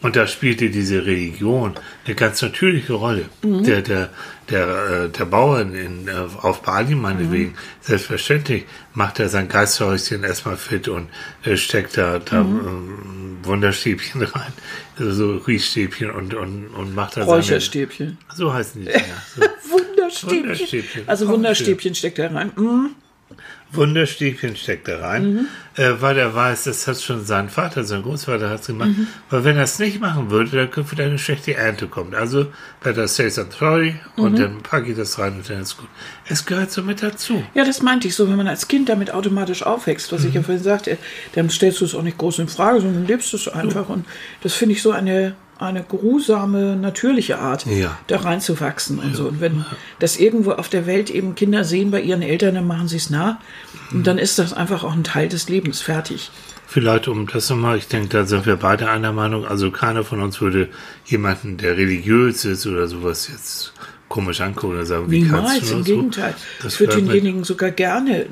[0.00, 1.74] Und da spielte diese Religion
[2.06, 3.26] eine ganz natürliche Rolle.
[3.42, 4.10] Der, der,
[4.50, 10.56] der, äh, der Bauer in, äh, auf Bali meinetwegen, selbstverständlich macht er sein Geisthäuschen erstmal
[10.56, 11.08] fit und
[11.44, 14.52] äh, steckt da, da ähm, Wunderstäbchen rein,
[14.98, 18.18] also so Riechstäbchen und, und, und macht da seine, Räucherstäbchen.
[18.34, 19.22] so heißen die Dinger.
[19.34, 19.42] So.
[19.70, 20.42] Wunderstäbchen.
[20.42, 21.02] Wunderstäbchen.
[21.06, 22.52] Also Wunderstäbchen steckt da rein.
[22.56, 22.94] Mm.
[23.72, 25.46] Wunderstäbchen steckt er rein, Mhm.
[25.76, 28.88] äh, weil er weiß, das hat schon sein Vater, sein Großvater hat es gemacht.
[28.96, 29.06] Mhm.
[29.28, 32.14] Weil wenn er es nicht machen würde, dann könnte wieder eine schlechte Ernte kommen.
[32.14, 32.46] Also
[32.82, 34.22] better say I'm sorry Mhm.
[34.24, 35.88] und dann packe ich das rein und dann ist gut.
[36.28, 37.44] Es gehört so mit dazu.
[37.54, 40.36] Ja, das meinte ich so, wenn man als Kind damit automatisch aufwächst, was ich Mhm.
[40.36, 40.98] ja vorhin sagte,
[41.34, 43.88] dann stellst du es auch nicht groß in Frage, sondern lebst es einfach.
[43.90, 44.06] Und
[44.42, 47.98] das finde ich so eine, eine geruhsame, natürliche Art, Ja.
[48.06, 49.28] da reinzuwachsen und so.
[49.28, 49.64] Und wenn
[49.98, 53.10] das irgendwo auf der Welt eben Kinder sehen bei ihren Eltern, dann machen sie es
[53.10, 53.36] nach.
[53.92, 56.30] Und dann ist das einfach auch ein Teil des Lebens, fertig.
[56.66, 59.46] Vielleicht um das nochmal, ich denke, da sind wir beide einer Meinung.
[59.46, 60.68] Also keiner von uns würde
[61.06, 63.72] jemanden, der religiös ist oder sowas jetzt
[64.08, 65.94] komisch angucken oder sagen, wie kannst Niemals, du im das so?
[65.94, 66.34] Gegenteil.
[66.62, 68.26] Das ich würde denjenigen sogar gerne,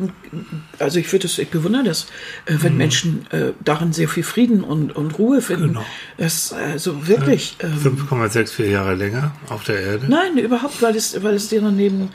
[0.79, 2.07] also ich würde das, ich bewundere das,
[2.47, 5.68] äh, wenn Menschen äh, darin sehr viel Frieden und, und Ruhe finden.
[5.68, 5.85] Genau.
[6.16, 7.57] Das, also wirklich.
[7.61, 10.07] ähm, 5,64 Jahre länger auf der Erde.
[10.09, 12.09] Nein, überhaupt, weil es, weil es deren Leben,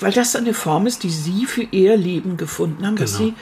[0.00, 3.34] weil das eine Form ist, die sie für ihr Leben gefunden haben, was Genau.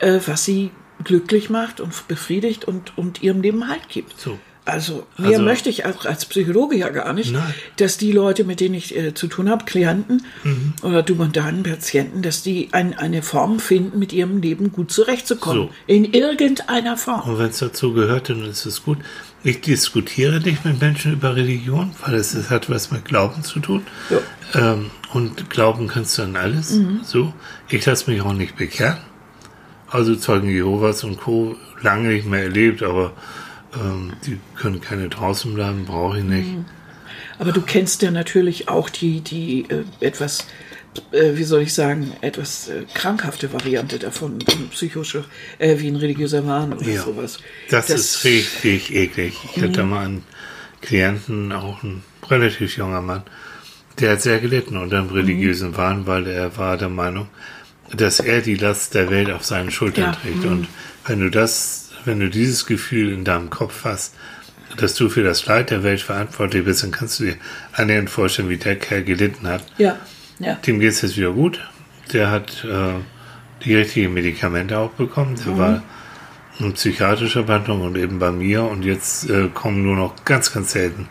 [0.00, 0.70] sie, äh, was sie
[1.04, 4.18] glücklich macht und befriedigt und, und ihrem Leben Halt gibt.
[4.18, 4.38] So.
[4.70, 7.54] Also mehr Also- möchte ich auch als Psychologe ja gar nicht, Nein.
[7.76, 10.72] dass die Leute, mit denen ich äh, zu tun habe, Klienten Mhm.
[10.82, 14.90] oder du und deinen Patienten, dass die ein, eine Form finden, mit ihrem Leben gut
[14.92, 15.68] zurechtzukommen.
[15.68, 15.70] So.
[15.86, 17.28] In irgendeiner Form.
[17.28, 18.98] Und wenn es dazu gehört, dann ist es gut.
[19.42, 23.60] Ich diskutiere nicht mit Menschen über Religion, weil es, es hat was mit Glauben zu
[23.60, 23.86] tun.
[24.10, 24.72] Ja.
[24.74, 26.72] Ähm, und glauben kannst du an alles.
[26.72, 27.00] Mhm.
[27.04, 27.32] So.
[27.68, 28.98] Ich lasse mich auch nicht bekehren.
[29.88, 31.56] Also Zeugen Jehovas und Co.
[31.82, 33.12] lange nicht mehr erlebt, aber
[33.74, 36.48] ähm, die können keine draußen bleiben, brauche ich nicht.
[36.48, 36.64] Mhm.
[37.38, 40.46] Aber du kennst ja natürlich auch die, die äh, etwas,
[41.12, 44.38] äh, wie soll ich sagen, etwas äh, krankhafte Variante davon,
[44.70, 45.24] psychische,
[45.58, 47.02] äh, wie ein religiöser Wahn oder Ja.
[47.02, 47.38] sowas.
[47.70, 49.34] Das, ist richtig eklig.
[49.54, 50.24] Ich hatte mal einen
[50.82, 53.22] Klienten, auch ein relativ junger Mann,
[53.98, 57.28] der hat sehr gelitten unter einem religiösen Wahn, weil er war der Meinung,
[57.92, 60.12] dass er die Last der Welt auf seinen Schultern Ja.
[60.12, 60.44] trägt.
[60.44, 60.68] Und
[61.06, 64.14] wenn du das, wenn du dieses Gefühl in deinem Kopf hast,
[64.76, 67.36] dass du für das Leid der Welt verantwortlich bist, dann kannst du dir
[67.72, 69.64] annähernd vorstellen, wie der Kerl gelitten hat.
[69.78, 69.98] Ja,
[70.38, 70.54] ja.
[70.54, 71.60] Dem geht es jetzt wieder gut.
[72.12, 72.94] Der hat äh,
[73.64, 75.36] die richtigen Medikamente auch bekommen.
[75.44, 75.82] Der war
[76.58, 78.64] in psychiatrischer Behandlung und eben bei mir.
[78.64, 81.08] Und jetzt äh, kommen nur noch ganz, ganz selten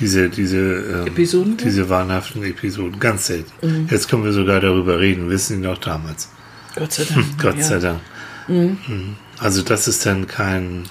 [0.00, 1.56] diese, diese, ähm, Episoden?
[1.56, 3.00] diese wahnhaften Episoden.
[3.00, 3.88] Ganz selten.
[3.90, 5.28] Jetzt können wir sogar darüber reden.
[5.28, 6.30] Wissen die noch damals.
[6.76, 7.26] Gott sei Dank.
[7.40, 7.62] Gott ja.
[7.62, 8.00] sei Dank.
[8.46, 9.16] Mhm.
[9.40, 10.84] Also das ist dann kein,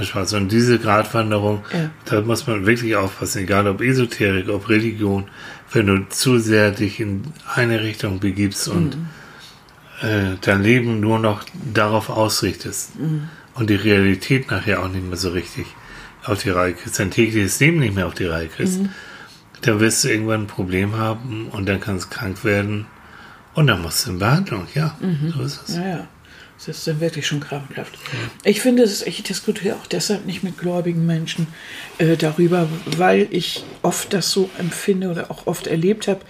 [0.00, 0.32] Spaß.
[0.34, 1.90] Und diese Gratwanderung, Ja.
[2.06, 5.24] da muss man wirklich aufpassen, egal ob Esoterik, ob Religion,
[5.70, 7.24] wenn du zu sehr dich in
[7.54, 8.96] eine Richtung begibst und
[10.02, 11.44] äh, dein Leben nur noch
[11.74, 12.92] darauf ausrichtest
[13.54, 15.66] und die Realität nachher auch nicht mehr so richtig
[16.24, 18.80] auf die Reihe kriegst, dein tägliches Leben nicht mehr auf die Reihe kriegst,
[19.62, 22.86] dann wirst du irgendwann ein Problem haben und dann kannst du krank werden
[23.54, 24.66] und dann musst du in Behandlung.
[24.74, 24.96] Ja,
[25.34, 25.76] so ist es.
[25.76, 26.06] Ja, ja.
[26.66, 27.98] Das ist dann wirklich schon krankhaft.
[28.44, 31.48] Ich finde, ich diskutiere auch deshalb nicht mit gläubigen Menschen
[31.98, 36.20] äh, darüber, weil ich oft das so empfinde oder auch oft erlebt habe,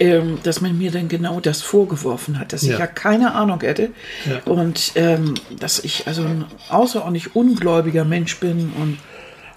[0.00, 2.78] ähm, dass man mir dann genau das vorgeworfen hat, dass ich Ja.
[2.80, 3.90] ja keine Ahnung hätte
[4.28, 4.40] Ja.
[4.52, 8.98] und ähm, dass ich also ein außerordentlich ungläubiger Mensch bin und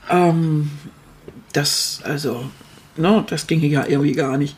[0.09, 0.71] ähm,
[1.53, 2.49] das, also,
[2.95, 4.55] ne, das ginge ja irgendwie gar nicht.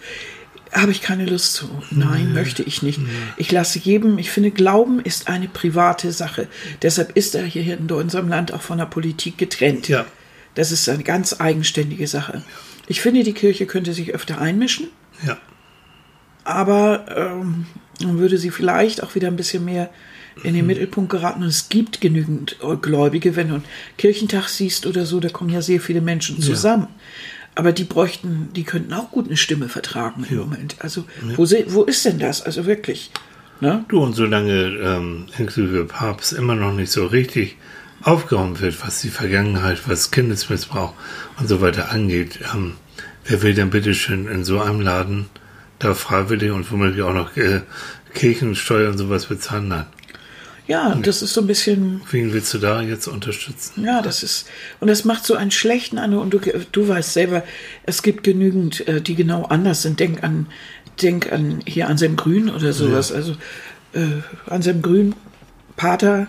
[0.73, 1.69] Habe ich keine Lust zu.
[1.91, 2.99] Nein, möchte ich nicht.
[3.37, 6.47] Ich lasse jedem, ich finde, Glauben ist eine private Sache.
[6.81, 9.87] Deshalb ist er hier in unserem Land auch von der Politik getrennt.
[9.87, 10.05] Ja.
[10.55, 12.43] Das ist eine ganz eigenständige Sache.
[12.87, 14.87] Ich finde, die Kirche könnte sich öfter einmischen,
[15.25, 15.37] Ja.
[16.43, 17.65] aber ähm,
[17.99, 19.89] würde sie vielleicht auch wieder ein bisschen mehr
[20.43, 21.43] in den Mittelpunkt geraten.
[21.43, 23.63] Und es gibt genügend Gläubige, wenn du einen
[23.97, 26.87] Kirchentag siehst oder so, da kommen ja sehr viele Menschen zusammen.
[27.55, 30.75] Aber die bräuchten, die könnten auch gut eine Stimme vertragen im Moment.
[30.79, 32.41] Also wo, se- wo ist denn das?
[32.41, 33.11] Also wirklich.
[33.61, 33.85] Ne?
[33.89, 37.57] Du, und solange ähm, inklusive Papst immer noch nicht so richtig
[38.01, 40.93] aufgeräumt wird, was die Vergangenheit, was Kindesmissbrauch
[41.39, 42.73] und so weiter angeht, ähm,
[43.25, 45.27] wer will denn bitte schön in so einem Laden
[45.79, 47.61] da freiwillig und womöglich auch noch äh,
[48.13, 49.67] Kirchensteuer und sowas bezahlen?
[49.69, 49.85] Nein.
[50.67, 53.83] Ja, das ist so ein bisschen Wen willst du da jetzt unterstützen?
[53.83, 54.47] Ja, das ist,
[54.79, 56.23] und das macht so einen schlechten Eindruck.
[56.23, 56.39] Und du,
[56.71, 57.43] du weißt selber,
[57.85, 59.99] es gibt genügend, äh, die genau anders sind.
[59.99, 60.47] Denk an,
[61.01, 63.11] denk an hier Anselm Grün oder sowas.
[63.11, 63.33] Also
[63.93, 65.15] äh, Anselm Grün,
[65.75, 66.27] Pater,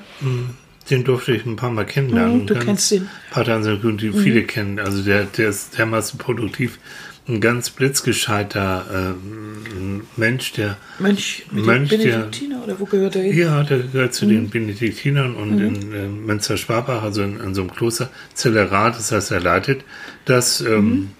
[0.90, 2.42] Den durfte ich ein paar Mal kennenlernen.
[2.42, 3.08] Mhm, du kennst ihn.
[3.30, 4.78] Pater Anselm Grün, die viele kennen.
[4.78, 6.78] Also der, der ist dermaßen produktiv.
[7.26, 13.22] Ein ganz blitzgescheiter ähm, Mensch, der Mönch, Mönch, den der- Benediktiner oder wo gehört er
[13.22, 13.38] hin?
[13.38, 14.30] Ja, der gehört zu Mhm.
[14.30, 19.30] den Benediktinern und in äh, Münster-Schwabach, also in, in so einem Kloster, Zellerat, das heißt,
[19.30, 19.84] er leitet
[20.26, 20.60] das.
[20.60, 21.10] Ähm, Mhm.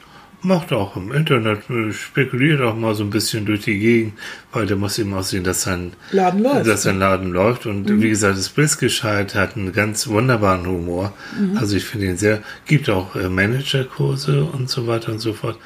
[0.42, 4.12] macht auch im Internet, äh, spekuliert auch mal so ein bisschen durch die Gegend,
[4.52, 6.66] weil der muss eben auch sehen, dass sein Laden läuft.
[6.66, 7.64] Dass sein Laden läuft.
[7.64, 8.02] Und Mhm.
[8.02, 11.14] wie gesagt, das Blitzgescheit hat einen ganz wunderbaren Humor.
[11.40, 11.56] Mhm.
[11.56, 15.56] Also ich finde ihn sehr, gibt auch äh, Managerkurse und so weiter und so fort.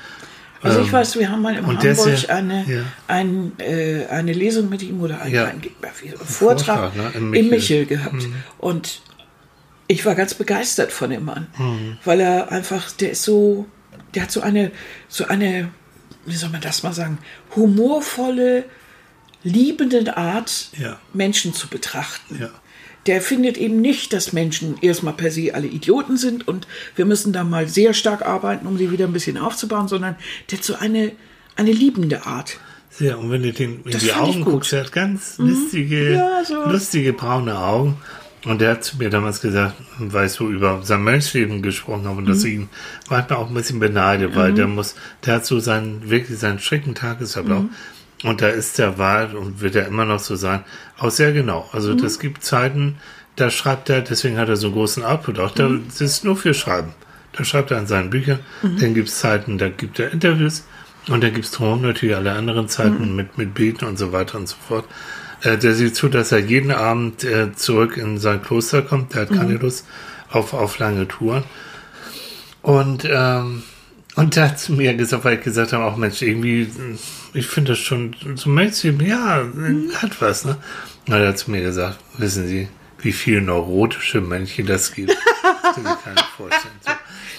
[0.62, 2.82] Also ich Ähm, weiß, wir haben mal in und Hamburg ja- eine, ja.
[3.06, 5.44] ein, äh, eine Lesung mit ihm oder ein, Ja.
[5.44, 7.50] ein, ein Vortrag, Vortrag, ne, im im Michel.
[7.50, 8.26] Michel, gehabt.
[8.58, 9.02] Und
[9.86, 11.46] ich war ganz begeistert von dem Mann,
[12.04, 13.66] weil er einfach, der ist so,
[14.14, 14.72] der hat so eine,
[15.08, 15.70] so eine,
[16.26, 17.18] wie soll man das mal sagen,
[17.54, 18.64] humorvolle,
[19.44, 20.70] liebende Art.
[21.12, 22.48] Menschen zu betrachten.
[23.08, 27.32] Der findet eben nicht, dass Menschen erstmal per se alle Idioten sind und wir müssen
[27.32, 30.14] da mal sehr stark arbeiten, um sie wieder ein bisschen aufzubauen, sondern
[30.50, 31.10] der hat so eine,
[31.56, 32.58] eine liebende Art.
[32.90, 34.40] Sehr, und wenn du den in Das die Augen.
[34.40, 34.44] Mhm.
[34.44, 36.64] guckst, er hat ganz lustige, Ja, so.
[36.70, 37.96] lustige braune Augen.
[38.44, 42.28] Und der hat mir damals gesagt, weil ich so über sein Menschleben gesprochen habe und
[42.28, 42.46] dass Mhm.
[42.46, 42.68] ich ihn
[43.10, 44.94] manchmal auch ein bisschen beneide, weil der muss,
[45.26, 47.62] der hat so seinen, wirklich seinen strikten Tagesablauf.
[47.64, 47.70] Mhm.
[48.24, 50.64] Und da ist der Wahl und wird er immer noch so sein,
[50.98, 51.68] auch sehr genau.
[51.72, 51.98] Also Mhm.
[52.02, 52.96] das gibt Zeiten,
[53.36, 55.84] da schreibt er, deswegen hat er so einen großen Output auch, da, Mhm.
[55.88, 56.94] das ist nur für Schreiben.
[57.32, 60.64] Da schreibt er an seinen Büchern, dann gibt es Zeiten, da gibt er Interviews
[61.08, 64.38] und dann gibt es drumherum natürlich alle anderen Zeiten mit, mit Beten und so weiter
[64.38, 64.84] und so fort.
[65.42, 69.22] Äh, der sieht zu, dass er jeden Abend äh, zurück in sein Kloster kommt, der
[69.22, 69.86] hat keine Lust
[70.30, 71.44] auf, auf lange Touren.
[72.62, 73.62] Und, ähm,
[74.16, 76.68] und da hat zu mir gesagt, weil ich gesagt habe, auch Mensch, irgendwie,
[77.34, 79.46] ich finde das schon, so Mainstream, ja,
[80.02, 80.56] hat was, ne?
[81.06, 82.68] Und er hat zu mir gesagt, wissen Sie,
[83.00, 85.16] wie viele neurotische Männchen das gibt?
[85.42, 86.74] Das kann ich gar nicht vorstellen.
[86.84, 86.92] So.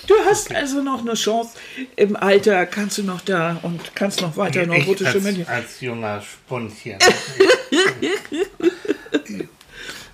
[0.07, 1.51] Du hast also noch eine Chance.
[1.95, 5.47] Im Alter kannst du noch da und kannst noch weiter Ich neurotische als, Männchen.
[5.47, 6.97] als junger Spundchen.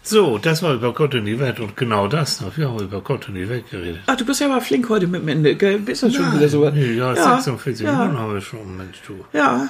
[0.07, 2.57] so, das war über Gott und die Welt und genau das noch.
[2.57, 4.01] Wir haben über Gott und die Welt geredet.
[4.05, 5.55] Ach, du bist ja aber flink heute mit dem Ende.
[5.55, 5.79] Gell?
[5.79, 6.75] Bist du schon wieder so weit?
[6.75, 7.91] Nee, ja, ja, 46 ja.
[7.91, 9.25] Minuten haben wir schon, Mensch, du.
[9.33, 9.69] Ja.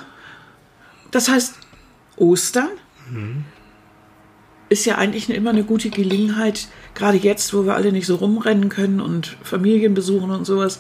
[1.12, 1.56] Das heißt,
[2.18, 2.70] Ostern
[4.70, 8.70] ist ja eigentlich immer eine gute Gelegenheit, gerade jetzt, wo wir alle nicht so rumrennen
[8.70, 10.80] können und Familien besuchen und sowas,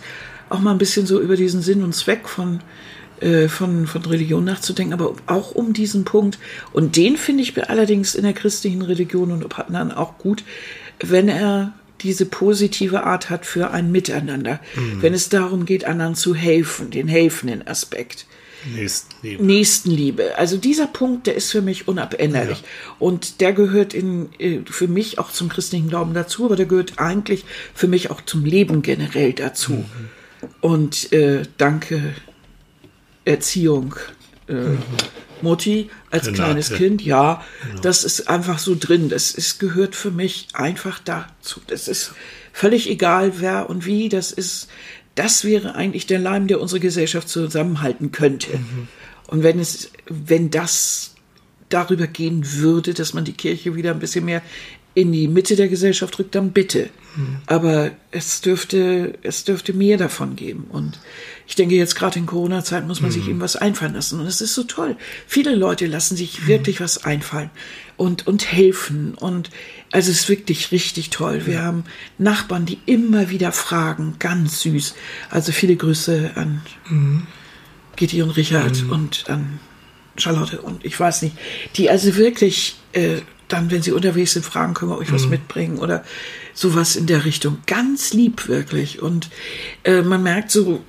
[0.50, 2.62] auch mal ein bisschen so über diesen Sinn und Zweck von,
[3.22, 6.40] äh, von, von Religion nachzudenken, aber auch um diesen Punkt.
[6.74, 10.44] Und den finde ich allerdings in der christlichen Religion und anderen auch gut,
[11.00, 14.60] wenn er diese positive Art hat für ein Miteinander.
[15.02, 18.26] Wenn es darum geht, anderen zu helfen, den helfenden Aspekt.
[18.74, 19.44] Nächstenliebe.
[19.44, 20.38] Nächstenliebe.
[20.38, 22.64] Also dieser Punkt, der ist für mich unabänderlich.
[23.00, 26.94] Und der gehört in, äh, für mich auch zum christlichen Glauben dazu, aber der gehört
[26.98, 29.86] eigentlich für mich auch zum Leben generell dazu.
[30.62, 32.16] Und äh, danke
[33.26, 33.96] Erziehung.
[34.48, 34.78] Äh,
[35.42, 36.44] Mutti als Renate.
[36.44, 37.44] kleines Kind, ja,
[37.82, 39.10] das ist einfach so drin.
[39.10, 41.62] Das ist, gehört für mich einfach dazu.
[41.68, 42.14] Das ist
[42.54, 44.10] völlig egal, wer und wie.
[44.10, 44.70] Das ist,
[45.16, 48.60] das wäre eigentlich der Leim, der unsere Gesellschaft zusammenhalten könnte.
[49.28, 51.16] Und wenn es, wenn das
[51.70, 54.42] darüber gehen würde, dass man die Kirche wieder ein bisschen mehr
[54.94, 56.90] in die Mitte der Gesellschaft rückt, dann bitte.
[57.46, 60.68] Aber es dürfte, es dürfte mehr davon geben.
[60.70, 61.00] Und
[61.48, 64.20] ich denke, jetzt gerade in Corona-Zeit muss man sich eben was einfallen lassen.
[64.20, 64.96] Und es ist so toll.
[65.28, 67.52] Viele Leute lassen sich wirklich was einfallen
[67.98, 69.14] und, und helfen.
[69.14, 69.52] Und
[69.92, 71.46] also es ist wirklich richtig toll.
[71.46, 71.84] Wir haben
[72.18, 74.16] Nachbarn, die immer wieder fragen.
[74.18, 74.96] Ganz süß.
[75.30, 76.62] Also viele Grüße an
[77.96, 79.60] Gitti und Richard und an
[80.18, 81.36] Charlotte und ich weiß nicht,
[81.76, 83.18] die also wirklich äh,
[83.48, 86.04] dann, wenn sie unterwegs sind, fragen, können wir euch was mitbringen oder
[86.54, 87.60] sowas in der Richtung.
[87.68, 89.02] Ganz lieb wirklich.
[89.02, 89.30] Und
[89.84, 90.84] äh, man merkt so,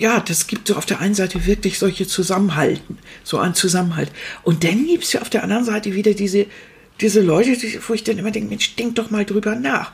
[0.00, 4.10] ja, das gibt so auf der einen Seite wirklich solche Zusammenhalten, so ein Zusammenhalt.
[4.42, 6.46] Und dann gibt es ja auf der anderen Seite wieder diese,
[7.02, 9.92] diese Leute, die, wo ich dann immer denke, Mensch, denk doch mal drüber nach.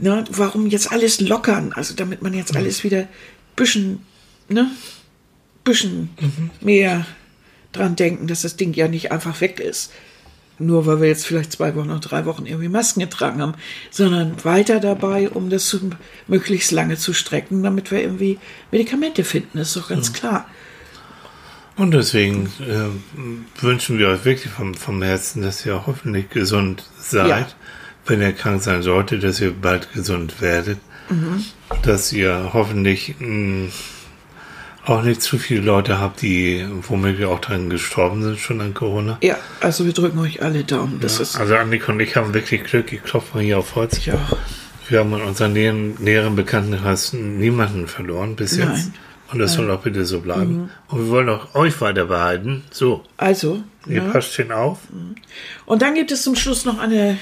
[0.00, 1.72] Ne, warum jetzt alles lockern?
[1.72, 3.06] Also damit man jetzt alles wieder
[3.54, 4.04] bisschen,
[4.48, 4.68] ne,
[5.62, 6.10] bisschen
[6.60, 7.06] mehr
[7.70, 9.92] dran denken, dass das Ding ja nicht einfach weg ist.
[10.58, 13.54] Nur weil wir jetzt vielleicht zwei Wochen oder drei Wochen irgendwie Masken getragen haben,
[13.90, 15.90] sondern weiter dabei, um das zu,
[16.28, 18.38] möglichst lange zu strecken, damit wir irgendwie
[18.70, 20.46] Medikamente finden, ist doch ganz klar.
[21.76, 27.28] Und deswegen äh, wünschen wir euch wirklich vom, vom Herzen, dass ihr hoffentlich gesund seid.
[27.28, 27.46] Ja.
[28.06, 30.78] Wenn ihr krank sein solltet, dass ihr bald gesund werdet.
[31.10, 31.44] Mhm.
[31.82, 33.70] Dass ihr hoffentlich mh,
[34.86, 39.18] auch nicht zu viele Leute habt, die womöglich auch dran gestorben sind, schon an Corona.
[39.22, 41.00] Ja, also wir drücken euch alle Daumen.
[41.00, 42.92] Das ist Also Annika und ich haben wirklich Glück.
[42.92, 43.98] Ich klopfe mal hier auf Holz.
[43.98, 44.36] ich auch.
[44.88, 48.68] Wir haben in unserem näheren, näheren Bekanntenkreis niemanden verloren bis jetzt.
[48.68, 48.94] Nein.
[49.32, 50.70] Und das soll auch bitte so bleiben.
[50.86, 52.62] Und wir wollen auch euch weiter behalten.
[52.70, 54.10] So, Also, ihr ja.
[54.10, 54.78] passt schön auf.
[55.64, 57.18] Und dann gibt es zum Schluss noch eine,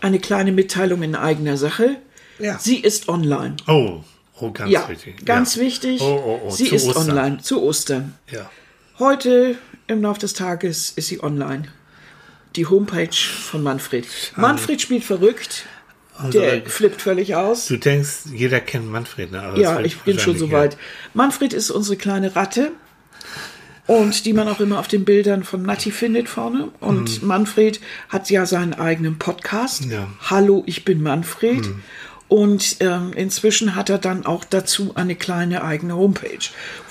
[0.00, 1.96] eine kleine Mitteilung in eigener Sache.
[2.38, 2.58] Ja.
[2.58, 3.56] Sie ist online.
[3.66, 4.00] Oh,
[4.42, 5.24] Oh, ganz Ja, wichtig.
[5.24, 5.62] ganz ja.
[5.62, 6.00] wichtig.
[6.00, 7.10] Oh, oh, oh, sie ist Ostern.
[7.10, 8.14] online zu Ostern.
[8.30, 8.50] Ja.
[8.98, 11.64] Heute im Laufe des Tages ist sie online.
[12.56, 14.06] Die Homepage von Manfred.
[14.36, 15.64] Manfred spielt verrückt.
[16.18, 17.66] Der Unsere- flippt völlig aus.
[17.68, 19.54] Du denkst, jeder kennt Manfred, ne?
[19.56, 20.76] Ja, wird ich bin schon wahrscheinlich, soweit.
[21.14, 22.72] Manfred ist unsere kleine Ratte.
[23.86, 26.68] Und die man auch immer auf den Bildern von Natti findet vorne.
[26.80, 29.86] Und Manfred hat ja seinen eigenen Podcast.
[29.86, 29.90] Mhm.
[29.92, 30.00] Ja.
[30.02, 30.06] Mhm.
[30.30, 31.68] Hallo, ich bin Manfred.
[32.32, 36.38] Und ähm, inzwischen hat er dann auch dazu eine kleine eigene Homepage,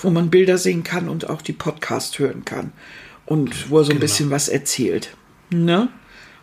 [0.00, 2.70] wo man Bilder sehen kann und auch die Podcast hören kann.
[3.26, 3.96] Und wo er so Genau.
[3.98, 5.16] ein bisschen was erzählt.
[5.50, 5.88] Ne?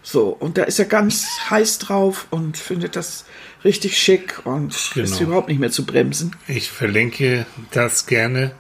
[0.03, 3.23] So, und da ist er ganz heiß drauf und findet das
[3.63, 5.19] richtig schick und ist Genau.
[5.21, 6.35] überhaupt nicht mehr zu bremsen.
[6.49, 8.51] Ich verlinke das gerne,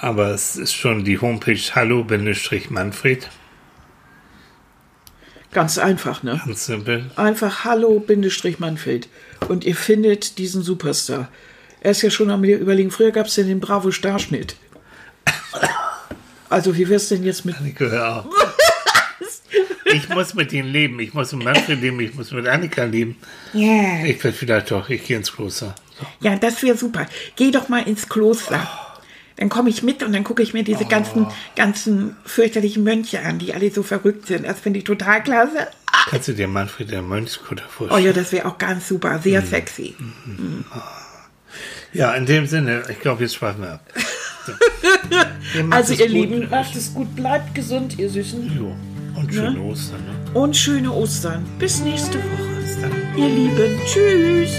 [0.00, 3.28] aber es ist schon die Homepage hallo-manfred.
[5.52, 6.40] Ganz einfach, ne?
[6.44, 7.10] Ganz simpel.
[7.16, 9.08] Einfach Hallo Bindestrich Manfred.
[9.48, 11.28] Und ihr findet diesen Superstar.
[11.80, 14.56] Er ist ja schon am überlegen, früher gab es ja den Bravo Starschnitt.
[16.48, 17.56] Also wie wär's denn jetzt mit...
[17.56, 18.26] Annika, hör auf.
[19.92, 21.00] Ich muss mit ihnen leben.
[21.00, 21.98] Ich muss mit Manfred leben.
[22.00, 23.16] Ich muss mit Annika leben.
[23.52, 24.88] Ja, Ich will vielleicht doch.
[24.88, 25.74] Ich gehe ins Kloster.
[25.98, 26.06] So.
[26.20, 27.06] ja, das wäre super.
[27.36, 28.68] Geh doch mal ins Kloster.
[29.36, 31.26] Dann komme ich mit und dann gucke ich mir diese ganzen,
[31.56, 34.46] ganzen fürchterlichen Mönche an, die alle so verrückt sind.
[34.46, 35.66] Das finde ich total klasse.
[36.08, 38.04] Kannst du dir Manfred der Mönchskutter Oh vorstellen?
[38.04, 39.94] ja, das wäre auch ganz super, sehr sexy.
[41.92, 43.84] Ja, in dem Sinne, ich glaube, jetzt schweifen wir ab.
[44.46, 44.52] So.
[45.58, 46.08] Ihr Also ihr gut.
[46.10, 48.56] Lieben, macht es gut, bleibt gesund, ihr Süßen.
[48.56, 48.74] Jo.
[49.16, 50.00] Und schöne Ostern.
[50.04, 50.30] Ne?
[50.40, 51.44] Und schöne Ostern.
[51.58, 52.60] Bis nächste Woche.
[52.62, 52.92] Bis dann.
[53.16, 53.80] Ihr Lieben.
[53.86, 54.52] Tschüss.